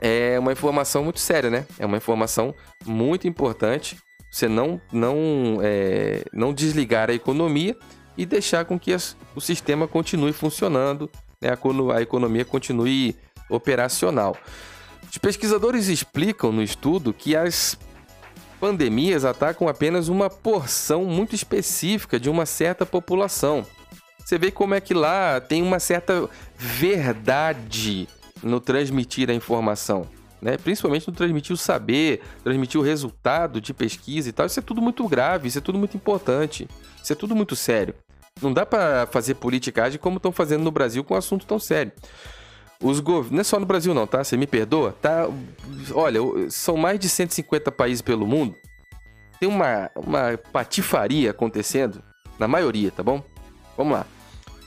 é 0.00 0.38
uma 0.38 0.52
informação 0.52 1.02
muito 1.04 1.20
séria, 1.20 1.50
né? 1.50 1.66
É 1.78 1.86
uma 1.86 1.96
informação 1.96 2.54
muito 2.84 3.26
importante. 3.26 3.96
Você 4.30 4.46
não, 4.46 4.80
não, 4.92 5.58
é, 5.62 6.22
não 6.32 6.52
desligar 6.52 7.08
a 7.08 7.14
economia 7.14 7.74
e 8.16 8.26
deixar 8.26 8.64
com 8.64 8.78
que 8.78 8.92
as, 8.92 9.16
o 9.34 9.40
sistema 9.40 9.88
continue 9.88 10.32
funcionando, 10.32 11.10
né? 11.40 11.48
a, 11.50 11.96
a 11.96 12.02
economia 12.02 12.44
continue 12.44 13.16
operacional. 13.48 14.36
Os 15.10 15.18
pesquisadores 15.18 15.88
explicam 15.88 16.52
no 16.52 16.62
estudo 16.62 17.12
que 17.12 17.34
as 17.34 17.78
pandemias 18.60 19.24
atacam 19.24 19.68
apenas 19.68 20.08
uma 20.08 20.28
porção 20.28 21.04
muito 21.04 21.34
específica 21.34 22.18
de 22.18 22.28
uma 22.28 22.44
certa 22.44 22.84
população. 22.84 23.64
Você 24.24 24.36
vê 24.36 24.50
como 24.50 24.74
é 24.74 24.80
que 24.80 24.92
lá 24.92 25.40
tem 25.40 25.62
uma 25.62 25.78
certa 25.78 26.28
verdade 26.56 28.06
no 28.42 28.60
transmitir 28.60 29.30
a 29.30 29.34
informação. 29.34 30.06
Né? 30.40 30.56
Principalmente 30.56 31.08
no 31.08 31.14
transmitir 31.14 31.52
o 31.52 31.56
saber, 31.56 32.20
transmitir 32.44 32.80
o 32.80 32.84
resultado 32.84 33.60
de 33.60 33.72
pesquisa 33.72 34.28
e 34.28 34.32
tal. 34.32 34.46
Isso 34.46 34.60
é 34.60 34.62
tudo 34.62 34.80
muito 34.82 35.06
grave, 35.08 35.48
isso 35.48 35.58
é 35.58 35.60
tudo 35.60 35.78
muito 35.78 35.96
importante, 35.96 36.68
isso 37.02 37.12
é 37.12 37.16
tudo 37.16 37.34
muito 37.34 37.56
sério. 37.56 37.94
Não 38.40 38.52
dá 38.52 38.64
para 38.64 39.06
fazer 39.06 39.34
politicagem 39.34 39.98
como 39.98 40.18
estão 40.18 40.30
fazendo 40.30 40.62
no 40.62 40.70
Brasil 40.70 41.02
com 41.02 41.14
um 41.14 41.16
assunto 41.16 41.44
tão 41.44 41.58
sério. 41.58 41.92
Os 42.82 43.00
governos, 43.00 43.32
não 43.32 43.40
é 43.40 43.44
só 43.44 43.58
no 43.58 43.66
Brasil 43.66 43.92
não, 43.92 44.06
tá? 44.06 44.22
Você 44.22 44.36
me 44.36 44.46
perdoa? 44.46 44.92
Tá, 45.02 45.28
olha, 45.92 46.20
são 46.48 46.76
mais 46.76 46.98
de 46.98 47.08
150 47.08 47.72
países 47.72 48.00
pelo 48.00 48.26
mundo. 48.26 48.54
Tem 49.40 49.48
uma, 49.48 49.90
uma 49.96 50.38
patifaria 50.52 51.30
acontecendo, 51.30 52.02
na 52.38 52.46
maioria, 52.46 52.90
tá 52.90 53.02
bom? 53.02 53.22
Vamos 53.76 53.92
lá. 53.92 54.06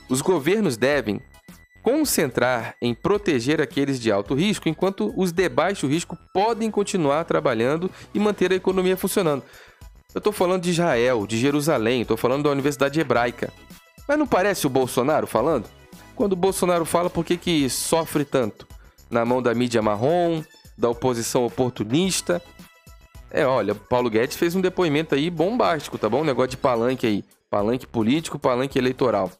Os 0.08 0.20
governos 0.20 0.76
devem 0.76 1.20
concentrar 1.82 2.76
em 2.80 2.94
proteger 2.94 3.60
aqueles 3.60 3.98
de 3.98 4.12
alto 4.12 4.34
risco, 4.34 4.68
enquanto 4.68 5.12
os 5.16 5.32
de 5.32 5.48
baixo 5.48 5.86
risco 5.86 6.16
podem 6.32 6.70
continuar 6.70 7.24
trabalhando 7.24 7.90
e 8.14 8.20
manter 8.20 8.52
a 8.52 8.56
economia 8.56 8.96
funcionando. 8.96 9.42
Eu 10.14 10.18
estou 10.18 10.32
falando 10.32 10.62
de 10.62 10.70
Israel, 10.70 11.26
de 11.26 11.38
Jerusalém, 11.38 12.02
estou 12.02 12.16
falando 12.16 12.44
da 12.44 12.50
Universidade 12.50 13.00
Hebraica. 13.00 13.50
Mas 14.06 14.18
não 14.18 14.26
parece 14.26 14.66
o 14.66 14.70
Bolsonaro 14.70 15.26
falando? 15.26 15.66
Quando 16.14 16.32
o 16.32 16.36
Bolsonaro 16.36 16.84
fala, 16.84 17.08
por 17.10 17.24
que, 17.24 17.36
que 17.36 17.68
sofre 17.68 18.24
tanto? 18.24 18.66
Na 19.10 19.24
mão 19.24 19.42
da 19.42 19.54
mídia 19.54 19.82
marrom, 19.82 20.42
da 20.76 20.88
oposição 20.88 21.44
oportunista. 21.44 22.42
É, 23.30 23.46
olha, 23.46 23.74
Paulo 23.74 24.10
Guedes 24.10 24.36
fez 24.36 24.54
um 24.54 24.60
depoimento 24.60 25.14
aí 25.14 25.30
bombástico, 25.30 25.96
tá 25.96 26.08
bom? 26.08 26.20
Um 26.20 26.24
negócio 26.24 26.50
de 26.50 26.56
palanque 26.56 27.06
aí. 27.06 27.24
Palanque 27.48 27.86
político, 27.86 28.38
palanque 28.38 28.78
eleitoral. 28.78 29.30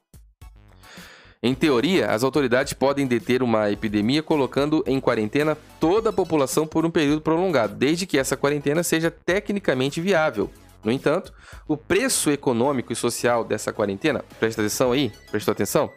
Em 1.43 1.55
teoria, 1.55 2.09
as 2.11 2.23
autoridades 2.23 2.73
podem 2.73 3.05
deter 3.05 3.43
uma 3.43 3.69
epidemia 3.71 4.23
colocando 4.23 4.85
em 4.87 5.01
quarentena 5.01 5.59
toda 5.81 6.11
a 6.11 6.13
população 6.13 6.67
por 6.67 6.87
um 6.87 6.91
período 6.91 7.21
prolongado, 7.21 7.75
desde 7.75 8.07
que 8.07 8.17
essa 8.17 8.37
quarentena 8.37 8.85
seja 8.85 9.11
tecnicamente 9.11 10.01
viável. 10.01 10.49
No 10.85 10.93
entanto, 10.93 11.33
o 11.67 11.77
preço 11.77 12.31
econômico 12.31 12.93
e 12.93 12.97
social 12.97 13.45
dessa 13.45 13.73
quarentena, 13.73 14.25
presta 14.39 14.63
atenção 14.63 14.93
aí, 14.93 15.13
presta 15.31 15.51
atenção, 15.51 15.91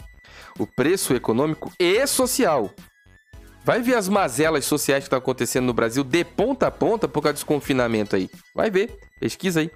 o 0.60 0.68
preço 0.68 1.14
econômico 1.14 1.72
e 1.80 2.06
social. 2.08 2.72
Vai 3.64 3.82
ver 3.82 3.96
as 3.96 4.08
mazelas 4.08 4.66
sociais 4.66 5.04
que 5.04 5.08
estão 5.08 5.20
acontecendo 5.20 5.66
no 5.66 5.74
Brasil 5.74 6.04
de 6.04 6.24
ponta 6.24 6.68
a 6.68 6.72
ponta 6.72 7.08
por 7.08 7.22
causa 7.22 7.34
desse 7.34 7.46
confinamento 7.46 8.16
aí. 8.16 8.30
Vai 8.54 8.70
ver, 8.70 9.00
pesquisa 9.20 9.62
aí. 9.62 9.72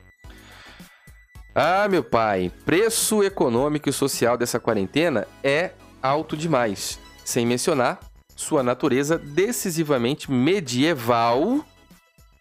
Ah, 1.56 1.88
meu 1.90 2.04
pai, 2.04 2.52
preço 2.66 3.24
econômico 3.24 3.90
e 3.90 3.94
social 3.94 4.38
dessa 4.38 4.60
quarentena 4.60 5.28
é 5.44 5.72
alto 6.02 6.38
demais, 6.38 7.00
sem 7.26 7.46
mencionar 7.46 8.00
sua 8.40 8.64
natureza 8.64 9.18
decisivamente 9.18 10.32
medieval, 10.32 11.66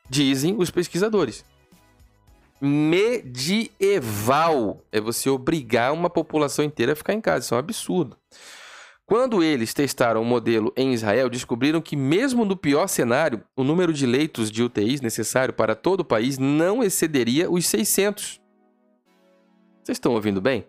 dizem 0.08 0.54
os 0.56 0.70
pesquisadores. 0.70 1.44
Medieval 2.60 4.02
é 4.90 5.00
você 5.00 5.30
obrigar 5.30 5.92
uma 5.92 6.10
população 6.10 6.64
inteira 6.64 6.92
a 6.92 6.96
ficar 6.96 7.14
em 7.14 7.20
casa, 7.20 7.44
isso 7.44 7.54
é 7.54 7.56
um 7.56 7.60
absurdo. 7.60 8.16
Quando 9.08 9.42
eles 9.42 9.72
testaram 9.72 10.20
o 10.20 10.24
modelo 10.24 10.70
em 10.76 10.92
Israel, 10.92 11.30
descobriram 11.30 11.80
que, 11.80 11.96
mesmo 11.96 12.44
no 12.44 12.54
pior 12.54 12.88
cenário, 12.88 13.42
o 13.56 13.64
número 13.64 13.90
de 13.90 14.04
leitos 14.04 14.50
de 14.50 14.62
UTIs 14.62 15.00
necessário 15.00 15.54
para 15.54 15.74
todo 15.74 16.00
o 16.00 16.04
país 16.04 16.36
não 16.36 16.82
excederia 16.82 17.50
os 17.50 17.66
600. 17.66 18.38
Vocês 19.82 19.96
estão 19.96 20.12
ouvindo 20.12 20.42
bem? 20.42 20.66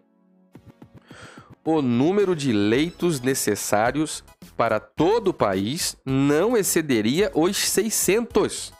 O 1.65 1.81
número 1.81 2.33
de 2.33 2.53
leitos 2.53 3.19
necessários 3.19 4.23
para 4.55 4.79
todo 4.79 5.29
o 5.29 5.33
país 5.33 5.97
não 6.05 6.55
excederia 6.55 7.29
os 7.35 7.57
600. 7.57 8.71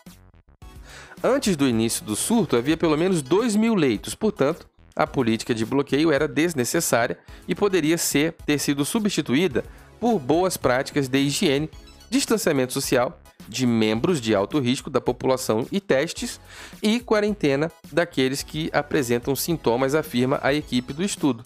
Antes 1.22 1.58
do 1.58 1.68
início 1.68 2.06
do 2.06 2.16
surto, 2.16 2.56
havia 2.56 2.78
pelo 2.78 2.98
menos 2.98 3.22
2 3.22 3.58
mil 3.58 3.76
leitos, 3.76 4.16
portanto, 4.16 4.66
a 4.96 5.06
política 5.06 5.54
de 5.54 5.66
bloqueio 5.66 6.14
era 6.14 6.30
desnecessária 6.30 7.20
e 7.46 7.54
poderia 7.54 7.98
ser, 7.98 8.34
ter 8.46 8.58
sido 8.58 8.86
substituída 8.86 9.66
por 10.00 10.18
boas 10.18 10.56
práticas 10.56 11.10
de 11.10 11.20
higiene, 11.20 11.70
distanciamento 12.10 12.72
social 12.72 13.20
de 13.50 13.66
membros 13.66 14.22
de 14.22 14.34
alto 14.34 14.60
risco 14.60 14.90
da 14.90 15.02
população 15.02 15.68
e 15.72 15.82
testes, 15.82 16.40
e 16.82 17.02
quarentena 17.02 17.70
daqueles 17.92 18.42
que 18.42 18.70
apresentam 18.72 19.36
sintomas, 19.36 19.96
afirma 19.96 20.40
a 20.42 20.54
equipe 20.54 20.94
do 20.94 21.04
estudo. 21.04 21.44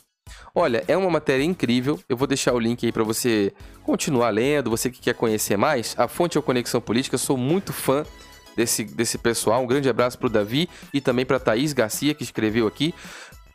Olha, 0.53 0.83
é 0.87 0.95
uma 0.95 1.09
matéria 1.09 1.43
incrível. 1.43 1.99
Eu 2.07 2.17
vou 2.17 2.27
deixar 2.27 2.53
o 2.53 2.59
link 2.59 2.85
aí 2.85 2.91
para 2.91 3.03
você 3.03 3.53
continuar 3.83 4.29
lendo. 4.29 4.69
Você 4.69 4.89
que 4.91 4.99
quer 4.99 5.15
conhecer 5.15 5.57
mais, 5.57 5.95
a 5.97 6.07
fonte 6.07 6.37
é 6.37 6.39
o 6.39 6.43
Conexão 6.43 6.79
Política. 6.79 7.17
Sou 7.17 7.37
muito 7.37 7.73
fã 7.73 8.05
desse, 8.55 8.83
desse 8.83 9.17
pessoal. 9.17 9.63
Um 9.63 9.67
grande 9.67 9.89
abraço 9.89 10.17
para 10.17 10.27
o 10.27 10.29
Davi 10.29 10.69
e 10.93 11.01
também 11.01 11.25
para 11.25 11.39
Thaís 11.39 11.73
Garcia, 11.73 12.13
que 12.13 12.23
escreveu 12.23 12.67
aqui. 12.67 12.93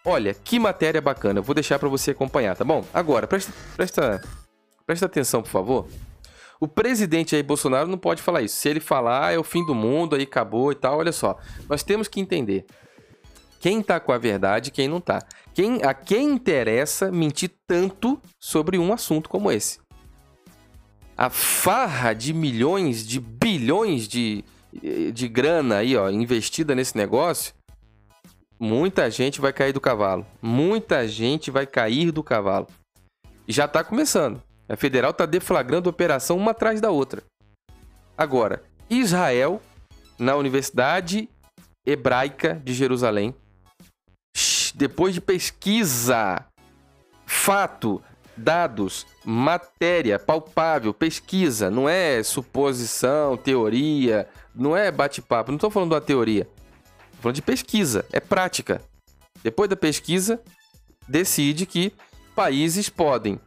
Olha, 0.05 0.33
que 0.33 0.59
matéria 0.59 1.01
bacana. 1.01 1.41
Vou 1.41 1.55
deixar 1.55 1.79
para 1.79 1.89
você 1.89 2.13
acompanhar, 2.13 2.57
tá 2.57 2.65
bom? 2.65 2.85
Agora, 2.95 3.27
presta, 3.27 3.53
presta, 3.77 4.23
presta 4.87 5.07
atenção, 5.07 5.43
por 5.43 5.51
favor. 5.51 5.89
O 6.61 6.67
presidente 6.67 7.37
aí, 7.37 7.43
Bolsonaro, 7.43 7.89
não 7.89 7.99
pode 7.99 8.21
falar 8.23 8.43
isso. 8.43 8.57
Se 8.57 8.69
ele 8.69 8.81
falar, 8.81 9.33
é 9.33 9.39
o 9.39 9.45
fim 9.45 9.65
do 9.65 9.75
mundo, 9.75 10.17
aí 10.17 10.23
acabou 10.23 10.73
e 10.73 10.75
tal. 10.75 10.99
Olha 10.99 11.13
só, 11.13 11.39
nós 11.69 11.83
temos 11.83 12.09
que 12.09 12.21
entender 12.21 12.65
quem 13.61 13.83
tá 13.83 14.01
com 14.01 14.13
a 14.13 14.19
verdade 14.19 14.69
e 14.69 14.73
quem 14.73 14.89
não 14.89 15.01
tá. 15.01 15.21
Quem, 15.55 15.83
a 15.83 15.93
quem 15.93 16.31
interessa 16.31 17.11
mentir 17.11 17.51
tanto 17.67 18.21
sobre 18.39 18.79
um 18.79 18.93
assunto 18.93 19.29
como 19.29 19.51
esse? 19.51 19.79
A 21.17 21.29
farra 21.31 22.13
de 22.13 22.33
milhões, 22.33 23.07
de 23.07 23.19
bilhões 23.21 24.07
de, 24.07 24.45
de 24.73 25.29
grana 25.29 25.79
aí, 25.79 25.97
ó, 25.97 26.11
investida 26.11 26.75
nesse 26.75 26.97
negócio, 26.97 27.55
muita 28.59 29.11
gente 29.11 29.41
vai 29.41 29.53
cair 29.53 29.73
do 29.73 29.81
cavalo. 29.81 30.27
Muita 30.41 31.07
gente 31.07 31.51
vai 31.51 31.67
cair 31.67 32.11
do 32.11 32.23
cavalo. 32.23 32.67
E 33.47 33.53
já 33.53 33.67
tá 33.67 33.83
começando. 33.83 34.43
A 34.69 34.77
federal 34.77 35.13
está 35.13 35.25
deflagrando 35.25 35.89
operação 35.89 36.37
uma 36.37 36.51
atrás 36.51 36.81
da 36.81 36.91
outra. 36.91 37.23
Agora, 38.17 38.63
Israel, 38.91 39.63
na 40.19 40.37
Universidade 40.37 41.29
Hebraica 41.87 42.61
de 42.63 42.75
Jerusalém, 42.75 43.35
depois 44.75 45.15
de 45.15 45.21
pesquisa, 45.21 46.45
fato, 47.25 48.03
dados, 48.39 49.07
matéria 49.25 50.19
palpável, 50.19 50.95
pesquisa, 50.95 51.71
não 51.71 51.89
é 51.89 52.23
suposição, 52.23 53.37
teoria, 53.37 54.29
não 54.55 54.77
é 54.77 54.91
bate-papo, 54.91 55.51
não 55.51 55.57
estou 55.57 55.71
falando 55.71 55.91
de 55.91 55.95
uma 55.97 56.01
teoria, 56.01 56.43
estou 56.43 57.23
falando 57.23 57.37
de 57.37 57.43
pesquisa, 57.43 58.07
é 58.13 58.21
prática. 58.21 58.81
Depois 59.43 59.69
da 59.69 59.77
pesquisa, 59.77 60.41
decide 61.07 61.67
que 61.67 61.93
países 62.35 62.89
podem 62.89 63.41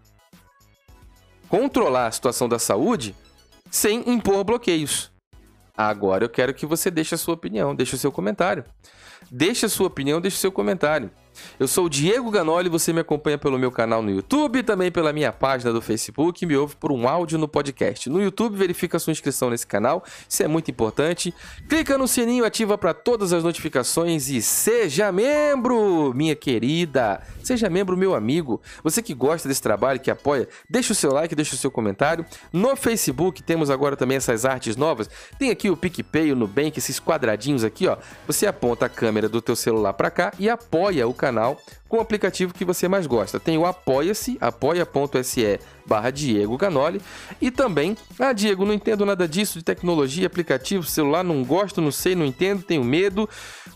controlar 1.47 2.07
a 2.07 2.11
situação 2.11 2.47
da 2.47 2.59
saúde 2.59 3.15
sem 3.69 4.09
impor 4.09 4.43
bloqueios. 4.43 5.11
Agora 5.75 6.25
eu 6.25 6.29
quero 6.29 6.53
que 6.53 6.65
você 6.65 6.91
deixe 6.91 7.15
a 7.15 7.17
sua 7.17 7.33
opinião, 7.33 7.73
deixe 7.73 7.95
o 7.95 7.97
seu 7.97 8.11
comentário. 8.11 8.63
Deixe 9.29 9.65
a 9.65 9.69
sua 9.69 9.87
opinião, 9.87 10.19
deixe 10.19 10.37
o 10.37 10.39
seu 10.39 10.51
comentário. 10.51 11.09
Eu 11.59 11.67
sou 11.67 11.85
o 11.85 11.89
Diego 11.89 12.29
Ganoli, 12.31 12.69
você 12.69 12.91
me 12.91 12.99
acompanha 12.99 13.37
pelo 13.37 13.57
meu 13.57 13.71
canal 13.71 14.01
no 14.01 14.11
YouTube 14.11 14.63
também 14.63 14.91
pela 14.91 15.13
minha 15.13 15.31
página 15.31 15.71
do 15.71 15.81
Facebook 15.81 16.43
e 16.43 16.47
me 16.47 16.55
ouve 16.55 16.75
por 16.75 16.91
um 16.91 17.07
áudio 17.07 17.37
no 17.37 17.47
podcast. 17.47 18.09
No 18.09 18.21
YouTube, 18.21 18.55
verifica 18.55 18.99
sua 18.99 19.11
inscrição 19.11 19.49
nesse 19.49 19.65
canal, 19.65 20.03
isso 20.27 20.43
é 20.43 20.47
muito 20.47 20.71
importante. 20.71 21.33
Clica 21.67 21.97
no 21.97 22.07
sininho, 22.07 22.45
ativa 22.45 22.77
para 22.77 22.93
todas 22.93 23.33
as 23.33 23.43
notificações 23.43 24.29
e 24.29 24.41
seja 24.41 25.11
membro, 25.11 26.13
minha 26.13 26.35
querida. 26.35 27.21
Seja 27.43 27.69
membro, 27.69 27.97
meu 27.97 28.13
amigo. 28.13 28.61
Você 28.83 29.01
que 29.01 29.13
gosta 29.13 29.47
desse 29.47 29.61
trabalho, 29.61 29.99
que 29.99 30.11
apoia, 30.11 30.47
deixa 30.69 30.93
o 30.93 30.95
seu 30.95 31.11
like, 31.11 31.35
deixa 31.35 31.55
o 31.55 31.57
seu 31.57 31.71
comentário. 31.71 32.25
No 32.51 32.75
Facebook 32.75 33.41
temos 33.43 33.69
agora 33.69 33.95
também 33.95 34.17
essas 34.17 34.45
artes 34.45 34.75
novas. 34.75 35.09
Tem 35.37 35.49
aqui 35.49 35.69
o 35.69 35.77
PicPay, 35.77 36.31
o 36.31 36.35
Nubank, 36.35 36.77
esses 36.77 36.99
quadradinhos 36.99 37.63
aqui, 37.63 37.87
ó. 37.87 37.97
Você 38.27 38.47
aponta 38.47 38.85
a 38.85 38.89
câmera 38.89 39.27
do 39.27 39.41
teu 39.41 39.55
celular 39.55 39.93
para 39.93 40.11
cá 40.11 40.33
e 40.39 40.49
apoia 40.49 41.07
o 41.07 41.13
canal 41.21 41.61
com 41.87 41.97
o 41.97 42.01
aplicativo 42.01 42.53
que 42.53 42.65
você 42.65 42.87
mais 42.87 43.05
gosta. 43.05 43.39
Tem 43.39 43.57
o 43.57 43.65
Apoia-se, 43.65 44.37
apoia.se 44.41 45.59
barra 45.85 46.09
Diego 46.09 46.57
Ganoli. 46.57 46.99
E 47.39 47.51
também, 47.51 47.95
ah, 48.19 48.33
Diego, 48.33 48.65
não 48.65 48.73
entendo 48.73 49.05
nada 49.05 49.27
disso, 49.27 49.59
de 49.59 49.63
tecnologia, 49.63 50.25
aplicativo, 50.25 50.83
celular, 50.83 51.23
não 51.23 51.43
gosto, 51.43 51.79
não 51.79 51.91
sei, 51.91 52.15
não 52.15 52.25
entendo, 52.25 52.63
tenho 52.63 52.83
medo. 52.83 53.29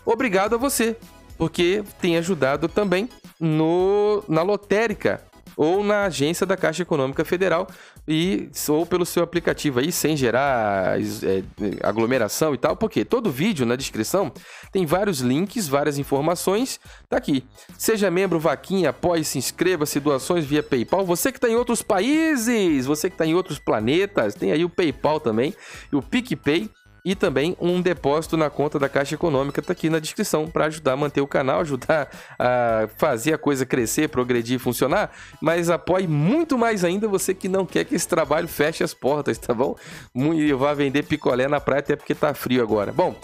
Obrigado 0.04 0.56
a 0.56 0.58
você, 0.58 0.96
porque 1.38 1.84
tem 2.00 2.16
ajudado 2.16 2.68
também 2.68 3.08
no, 3.38 4.24
na 4.28 4.42
lotérica 4.42 5.22
ou 5.56 5.84
na 5.84 6.04
agência 6.04 6.44
da 6.44 6.56
Caixa 6.56 6.82
Econômica 6.82 7.24
Federal 7.24 7.68
e 8.08 8.48
ou 8.68 8.86
pelo 8.86 9.04
seu 9.04 9.22
aplicativo 9.22 9.80
aí 9.80 9.90
sem 9.90 10.16
gerar 10.16 11.00
é, 11.00 11.42
aglomeração 11.82 12.54
e 12.54 12.58
tal, 12.58 12.76
porque 12.76 13.04
todo 13.04 13.30
vídeo 13.30 13.66
na 13.66 13.76
descrição 13.76 14.32
tem 14.70 14.86
vários 14.86 15.20
links, 15.20 15.68
várias 15.68 15.98
informações, 15.98 16.78
tá 17.08 17.16
aqui. 17.16 17.44
Seja 17.76 18.10
membro, 18.10 18.38
vaquinha, 18.38 18.90
apoie, 18.90 19.24
se 19.24 19.38
inscreva-se, 19.38 19.98
doações 20.00 20.44
via 20.44 20.62
PayPal. 20.62 21.04
Você 21.04 21.32
que 21.32 21.38
está 21.38 21.48
em 21.48 21.56
outros 21.56 21.82
países, 21.82 22.86
você 22.86 23.08
que 23.08 23.14
está 23.14 23.26
em 23.26 23.34
outros 23.34 23.58
planetas, 23.58 24.34
tem 24.34 24.52
aí 24.52 24.64
o 24.64 24.70
PayPal 24.70 25.18
também, 25.18 25.54
e 25.92 25.96
o 25.96 26.02
PicPay 26.02 26.70
e 27.06 27.14
também 27.14 27.56
um 27.60 27.80
depósito 27.80 28.36
na 28.36 28.50
conta 28.50 28.80
da 28.80 28.88
Caixa 28.88 29.14
Econômica 29.14 29.60
está 29.60 29.72
aqui 29.72 29.88
na 29.88 30.00
descrição 30.00 30.48
para 30.48 30.64
ajudar 30.64 30.94
a 30.94 30.96
manter 30.96 31.20
o 31.20 31.26
canal, 31.26 31.60
ajudar 31.60 32.10
a 32.36 32.88
fazer 32.96 33.32
a 33.32 33.38
coisa 33.38 33.64
crescer, 33.64 34.08
progredir 34.08 34.56
e 34.56 34.58
funcionar. 34.58 35.12
Mas 35.40 35.70
apoie 35.70 36.08
muito 36.08 36.58
mais 36.58 36.82
ainda 36.82 37.06
você 37.06 37.32
que 37.32 37.48
não 37.48 37.64
quer 37.64 37.84
que 37.84 37.94
esse 37.94 38.08
trabalho 38.08 38.48
feche 38.48 38.82
as 38.82 38.92
portas, 38.92 39.38
tá 39.38 39.54
bom? 39.54 39.76
E 40.16 40.52
vá 40.52 40.74
vender 40.74 41.04
picolé 41.04 41.46
na 41.46 41.60
praia 41.60 41.78
até 41.78 41.94
porque 41.94 42.12
tá 42.12 42.34
frio 42.34 42.60
agora. 42.60 42.92
Bom, 42.92 43.14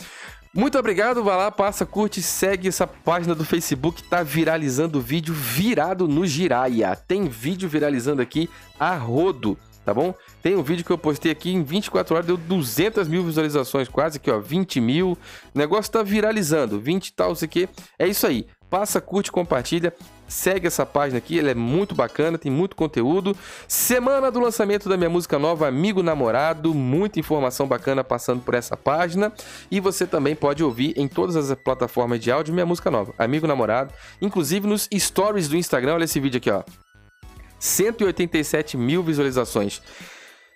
muito 0.54 0.78
obrigado, 0.78 1.24
vai 1.24 1.36
lá, 1.36 1.50
passa, 1.50 1.84
curte, 1.84 2.22
segue 2.22 2.68
essa 2.68 2.86
página 2.86 3.34
do 3.34 3.44
Facebook, 3.44 4.04
tá 4.04 4.22
viralizando 4.22 5.00
vídeo 5.00 5.34
virado 5.34 6.06
no 6.06 6.24
Giraia. 6.24 6.94
Tem 6.94 7.28
vídeo 7.28 7.68
viralizando 7.68 8.22
aqui 8.22 8.48
a 8.78 8.94
rodo 8.94 9.58
tá 9.84 9.92
bom? 9.92 10.14
Tem 10.42 10.56
um 10.56 10.62
vídeo 10.62 10.84
que 10.84 10.90
eu 10.90 10.98
postei 10.98 11.32
aqui 11.32 11.52
em 11.52 11.62
24 11.62 12.14
horas, 12.14 12.26
deu 12.26 12.36
200 12.36 13.08
mil 13.08 13.24
visualizações, 13.24 13.88
quase 13.88 14.18
aqui, 14.18 14.30
ó, 14.30 14.38
20 14.38 14.80
mil. 14.80 15.12
O 15.54 15.58
negócio 15.58 15.90
tá 15.90 16.02
viralizando, 16.02 16.80
20 16.80 17.08
e 17.08 17.12
tal, 17.12 17.32
isso 17.32 17.44
aqui. 17.44 17.68
É 17.98 18.06
isso 18.06 18.26
aí. 18.26 18.46
passa, 18.72 19.02
curte, 19.02 19.30
compartilha. 19.30 19.92
Segue 20.26 20.66
essa 20.66 20.86
página 20.86 21.18
aqui, 21.18 21.38
ela 21.38 21.50
é 21.50 21.54
muito 21.54 21.94
bacana, 21.94 22.38
tem 22.38 22.50
muito 22.50 22.74
conteúdo. 22.74 23.36
Semana 23.68 24.30
do 24.30 24.40
lançamento 24.40 24.88
da 24.88 24.96
minha 24.96 25.10
música 25.10 25.38
nova, 25.38 25.68
Amigo 25.68 26.02
Namorado, 26.02 26.72
muita 26.72 27.20
informação 27.20 27.66
bacana 27.66 28.02
passando 28.02 28.40
por 28.40 28.54
essa 28.54 28.74
página. 28.74 29.30
E 29.70 29.78
você 29.78 30.06
também 30.06 30.34
pode 30.34 30.64
ouvir 30.64 30.94
em 30.96 31.06
todas 31.06 31.36
as 31.36 31.54
plataformas 31.58 32.18
de 32.18 32.32
áudio 32.32 32.54
minha 32.54 32.64
música 32.64 32.90
nova, 32.90 33.12
Amigo 33.18 33.46
Namorado, 33.46 33.92
inclusive 34.22 34.66
nos 34.66 34.88
stories 34.94 35.48
do 35.48 35.56
Instagram. 35.56 35.92
Olha 35.92 36.04
esse 36.04 36.18
vídeo 36.18 36.38
aqui, 36.38 36.50
ó. 36.50 36.62
187 37.62 38.76
mil 38.76 39.04
visualizações. 39.04 39.80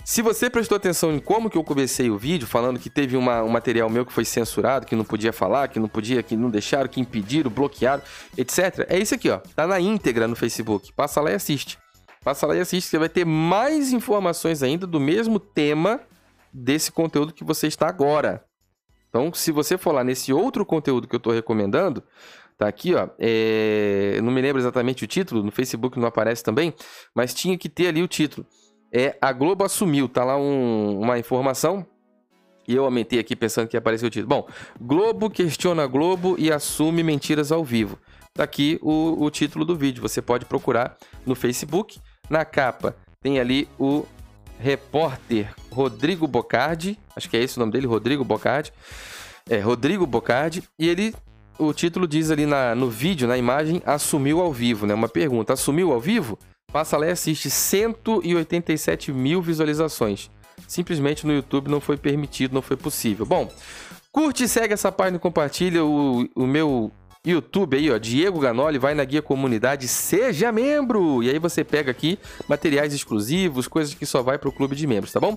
Se 0.04 0.22
você 0.22 0.50
prestou 0.50 0.76
atenção 0.76 1.12
em 1.12 1.20
como 1.20 1.48
que 1.48 1.56
eu 1.56 1.62
comecei 1.62 2.10
o 2.10 2.18
vídeo, 2.18 2.48
falando 2.48 2.80
que 2.80 2.90
teve 2.90 3.16
uma, 3.16 3.42
um 3.44 3.48
material 3.48 3.88
meu 3.88 4.04
que 4.04 4.12
foi 4.12 4.24
censurado, 4.24 4.86
que 4.86 4.96
não 4.96 5.04
podia 5.04 5.32
falar, 5.32 5.68
que 5.68 5.78
não 5.78 5.88
podia, 5.88 6.20
que 6.22 6.36
não 6.36 6.50
deixaram, 6.50 6.88
que 6.88 7.00
impediram, 7.00 7.48
bloquearam, 7.50 8.02
etc. 8.36 8.86
É 8.88 8.98
isso 8.98 9.14
aqui, 9.14 9.30
ó. 9.30 9.38
Tá 9.38 9.66
na 9.68 9.78
íntegra 9.78 10.26
no 10.26 10.34
Facebook. 10.34 10.92
Passa 10.92 11.20
lá 11.20 11.30
e 11.30 11.34
assiste. 11.34 11.78
Passa 12.24 12.44
lá 12.44 12.56
e 12.56 12.60
assiste, 12.60 12.88
você 12.88 12.98
vai 12.98 13.08
ter 13.08 13.24
mais 13.24 13.92
informações 13.92 14.64
ainda 14.64 14.84
do 14.84 14.98
mesmo 14.98 15.38
tema 15.38 16.00
desse 16.52 16.90
conteúdo 16.90 17.32
que 17.32 17.44
você 17.44 17.68
está 17.68 17.88
agora. 17.88 18.44
Então, 19.08 19.32
se 19.32 19.52
você 19.52 19.78
for 19.78 19.92
lá 19.92 20.02
nesse 20.02 20.32
outro 20.32 20.66
conteúdo 20.66 21.06
que 21.06 21.14
eu 21.14 21.18
estou 21.18 21.32
recomendando, 21.32 22.02
tá 22.58 22.68
aqui, 22.68 22.94
ó. 22.94 23.08
É... 23.18 24.20
Não 24.22 24.32
me 24.32 24.40
lembro 24.40 24.60
exatamente 24.60 25.04
o 25.04 25.06
título, 25.06 25.42
no 25.42 25.52
Facebook 25.52 25.98
não 25.98 26.08
aparece 26.08 26.42
também, 26.42 26.74
mas 27.14 27.34
tinha 27.34 27.56
que 27.56 27.68
ter 27.68 27.88
ali 27.88 28.02
o 28.02 28.08
título 28.08 28.46
é 28.92 29.16
a 29.20 29.32
Globo 29.32 29.64
assumiu, 29.64 30.08
tá 30.08 30.24
lá 30.24 30.36
um, 30.38 31.00
uma 31.00 31.18
informação. 31.18 31.86
E 32.66 32.74
eu 32.74 32.84
aumentei 32.84 33.18
aqui 33.18 33.36
pensando 33.36 33.68
que 33.68 33.76
ia 33.76 33.78
aparecer 33.78 34.06
o 34.06 34.10
título. 34.10 34.28
Bom, 34.28 34.48
Globo 34.80 35.30
questiona 35.30 35.86
Globo 35.86 36.34
e 36.38 36.50
assume 36.50 37.02
mentiras 37.02 37.52
ao 37.52 37.64
vivo. 37.64 37.98
Tá 38.34 38.42
aqui 38.42 38.78
o, 38.82 39.22
o 39.22 39.30
título 39.30 39.64
do 39.64 39.76
vídeo. 39.76 40.02
Você 40.02 40.20
pode 40.20 40.44
procurar 40.46 40.96
no 41.24 41.34
Facebook. 41.34 42.00
Na 42.28 42.44
capa 42.44 42.96
tem 43.22 43.38
ali 43.38 43.68
o 43.78 44.04
repórter 44.58 45.54
Rodrigo 45.70 46.26
Bocardi. 46.26 46.98
Acho 47.14 47.30
que 47.30 47.36
é 47.36 47.42
esse 47.42 47.56
o 47.56 47.60
nome 47.60 47.72
dele, 47.72 47.86
Rodrigo 47.86 48.24
Bocardi. 48.24 48.72
É, 49.48 49.60
Rodrigo 49.60 50.04
Bocardi. 50.04 50.64
E 50.76 50.88
ele 50.88 51.14
o 51.58 51.72
título 51.72 52.06
diz 52.06 52.30
ali 52.30 52.46
na, 52.46 52.74
no 52.74 52.90
vídeo, 52.90 53.26
na 53.28 53.36
imagem, 53.36 53.82
assumiu 53.84 54.40
ao 54.40 54.52
vivo, 54.52 54.86
né? 54.86 54.94
Uma 54.94 55.08
pergunta, 55.08 55.52
assumiu 55.52 55.92
ao 55.92 56.00
vivo? 56.00 56.38
Passa 56.72 56.96
lá 56.96 57.06
e 57.06 57.10
assiste 57.10 57.48
187 57.48 59.12
mil 59.12 59.40
visualizações. 59.40 60.30
Simplesmente 60.66 61.26
no 61.26 61.32
YouTube 61.32 61.68
não 61.68 61.80
foi 61.80 61.96
permitido, 61.96 62.54
não 62.54 62.62
foi 62.62 62.76
possível. 62.76 63.24
Bom, 63.24 63.50
curte, 64.10 64.48
segue 64.48 64.74
essa 64.74 64.90
página 64.90 65.18
compartilha 65.18 65.84
o, 65.84 66.28
o 66.34 66.46
meu 66.46 66.90
YouTube 67.26 67.76
aí, 67.76 67.90
ó, 67.90 67.98
Diego 67.98 68.38
Ganoli, 68.38 68.78
vai 68.78 68.94
na 68.94 69.04
guia 69.04 69.20
comunidade, 69.20 69.88
seja 69.88 70.52
membro! 70.52 71.24
E 71.24 71.30
aí 71.30 71.40
você 71.40 71.64
pega 71.64 71.90
aqui 71.90 72.18
materiais 72.48 72.94
exclusivos, 72.94 73.66
coisas 73.66 73.94
que 73.94 74.06
só 74.06 74.22
vai 74.22 74.38
para 74.38 74.48
o 74.48 74.52
clube 74.52 74.76
de 74.76 74.86
membros, 74.86 75.12
tá 75.12 75.18
bom? 75.18 75.36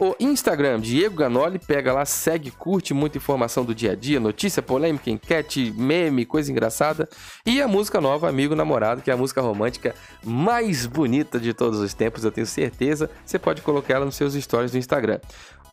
O 0.00 0.14
Instagram, 0.18 0.80
Diego 0.80 1.16
Ganoli, 1.16 1.58
pega 1.58 1.92
lá, 1.92 2.04
segue, 2.06 2.50
curte 2.50 2.94
muita 2.94 3.18
informação 3.18 3.64
do 3.64 3.74
dia 3.74 3.92
a 3.92 3.94
dia, 3.94 4.18
notícia, 4.18 4.62
polêmica, 4.62 5.10
enquete, 5.10 5.72
meme, 5.76 6.24
coisa 6.24 6.50
engraçada. 6.50 7.08
E 7.44 7.60
a 7.60 7.68
música 7.68 8.00
nova, 8.00 8.28
Amigo 8.28 8.54
Namorado, 8.54 9.02
que 9.02 9.10
é 9.10 9.14
a 9.14 9.16
música 9.16 9.40
romântica 9.40 9.94
mais 10.24 10.86
bonita 10.86 11.38
de 11.38 11.52
todos 11.52 11.80
os 11.80 11.92
tempos, 11.92 12.24
eu 12.24 12.32
tenho 12.32 12.46
certeza. 12.46 13.10
Você 13.24 13.38
pode 13.38 13.60
colocar 13.60 13.94
ela 13.94 14.04
nos 14.06 14.16
seus 14.16 14.34
stories 14.34 14.72
do 14.72 14.78
Instagram 14.78 15.20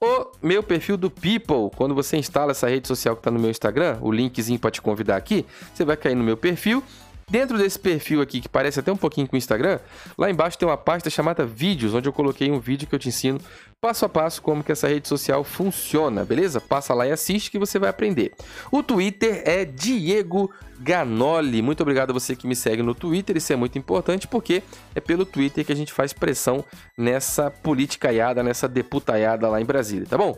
o 0.03 0.31
meu 0.41 0.61
perfil 0.61 0.97
do 0.97 1.09
People. 1.09 1.69
Quando 1.75 1.95
você 1.95 2.17
instala 2.17 2.51
essa 2.51 2.67
rede 2.67 2.87
social 2.87 3.15
que 3.15 3.21
está 3.21 3.31
no 3.31 3.39
meu 3.39 3.49
Instagram, 3.49 3.97
o 4.01 4.11
linkzinho 4.11 4.59
para 4.59 4.71
te 4.71 4.81
convidar 4.81 5.15
aqui, 5.15 5.45
você 5.73 5.85
vai 5.85 5.95
cair 5.95 6.15
no 6.15 6.23
meu 6.23 6.35
perfil 6.35 6.83
Dentro 7.29 7.57
desse 7.57 7.79
perfil 7.79 8.21
aqui, 8.21 8.41
que 8.41 8.49
parece 8.49 8.79
até 8.79 8.91
um 8.91 8.97
pouquinho 8.97 9.27
com 9.27 9.35
o 9.35 9.37
Instagram, 9.37 9.79
lá 10.17 10.29
embaixo 10.29 10.57
tem 10.57 10.67
uma 10.67 10.77
pasta 10.77 11.09
chamada 11.09 11.45
Vídeos, 11.45 11.93
onde 11.93 12.07
eu 12.07 12.13
coloquei 12.13 12.51
um 12.51 12.59
vídeo 12.59 12.87
que 12.87 12.93
eu 12.93 12.99
te 12.99 13.09
ensino 13.09 13.39
passo 13.83 14.05
a 14.05 14.09
passo 14.09 14.41
como 14.41 14.63
que 14.63 14.71
essa 14.71 14.87
rede 14.87 15.09
social 15.09 15.43
funciona, 15.43 16.23
beleza? 16.23 16.61
Passa 16.61 16.93
lá 16.93 17.05
e 17.05 17.11
assiste 17.11 17.51
que 17.51 17.59
você 17.59 17.77
vai 17.77 17.89
aprender. 17.89 18.31
O 18.71 18.81
Twitter 18.81 19.43
é 19.45 19.65
Diego 19.65 20.49
Ganoli. 20.79 21.61
Muito 21.61 21.81
obrigado 21.81 22.11
a 22.11 22.13
você 22.13 22.33
que 22.33 22.47
me 22.47 22.55
segue 22.55 22.81
no 22.81 22.95
Twitter, 22.95 23.35
isso 23.35 23.51
é 23.51 23.57
muito 23.57 23.77
importante 23.77 24.25
porque 24.25 24.63
é 24.95 25.01
pelo 25.01 25.25
Twitter 25.25 25.65
que 25.65 25.73
a 25.73 25.75
gente 25.75 25.91
faz 25.91 26.13
pressão 26.13 26.63
nessa 26.97 27.51
politicaiada, 27.51 28.41
nessa 28.41 28.69
deputaiada 28.69 29.49
lá 29.49 29.59
em 29.59 29.65
Brasília, 29.65 30.07
tá 30.09 30.17
bom? 30.17 30.37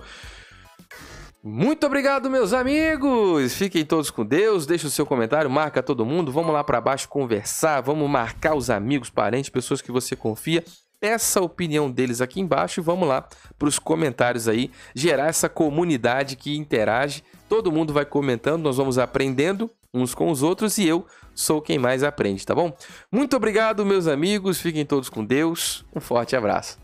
Muito 1.43 1.85
obrigado, 1.85 2.27
meus 2.31 2.51
amigos! 2.51 3.53
Fiquem 3.53 3.85
todos 3.85 4.09
com 4.09 4.25
Deus. 4.25 4.65
Deixe 4.65 4.87
o 4.87 4.89
seu 4.89 5.05
comentário, 5.05 5.51
marca 5.51 5.83
todo 5.83 6.03
mundo. 6.03 6.31
Vamos 6.31 6.51
lá 6.51 6.63
para 6.63 6.81
baixo 6.81 7.07
conversar. 7.07 7.81
Vamos 7.81 8.09
marcar 8.09 8.55
os 8.55 8.71
amigos, 8.71 9.11
parentes, 9.11 9.51
pessoas 9.51 9.83
que 9.83 9.91
você 9.91 10.15
confia. 10.15 10.63
Peça 11.05 11.39
a 11.39 11.43
opinião 11.43 11.91
deles 11.91 12.19
aqui 12.19 12.41
embaixo 12.41 12.79
e 12.79 12.83
vamos 12.83 13.07
lá 13.07 13.27
para 13.59 13.67
os 13.67 13.77
comentários 13.77 14.47
aí. 14.47 14.71
Gerar 14.95 15.27
essa 15.27 15.47
comunidade 15.47 16.35
que 16.35 16.57
interage. 16.57 17.23
Todo 17.47 17.71
mundo 17.71 17.93
vai 17.93 18.05
comentando, 18.05 18.63
nós 18.63 18.77
vamos 18.77 18.97
aprendendo 18.97 19.69
uns 19.93 20.15
com 20.15 20.31
os 20.31 20.41
outros 20.41 20.79
e 20.79 20.87
eu 20.87 21.05
sou 21.35 21.61
quem 21.61 21.77
mais 21.77 22.01
aprende, 22.01 22.43
tá 22.43 22.55
bom? 22.55 22.75
Muito 23.11 23.35
obrigado, 23.35 23.85
meus 23.85 24.07
amigos. 24.07 24.59
Fiquem 24.59 24.83
todos 24.83 25.07
com 25.07 25.23
Deus. 25.23 25.85
Um 25.95 26.01
forte 26.01 26.35
abraço. 26.35 26.79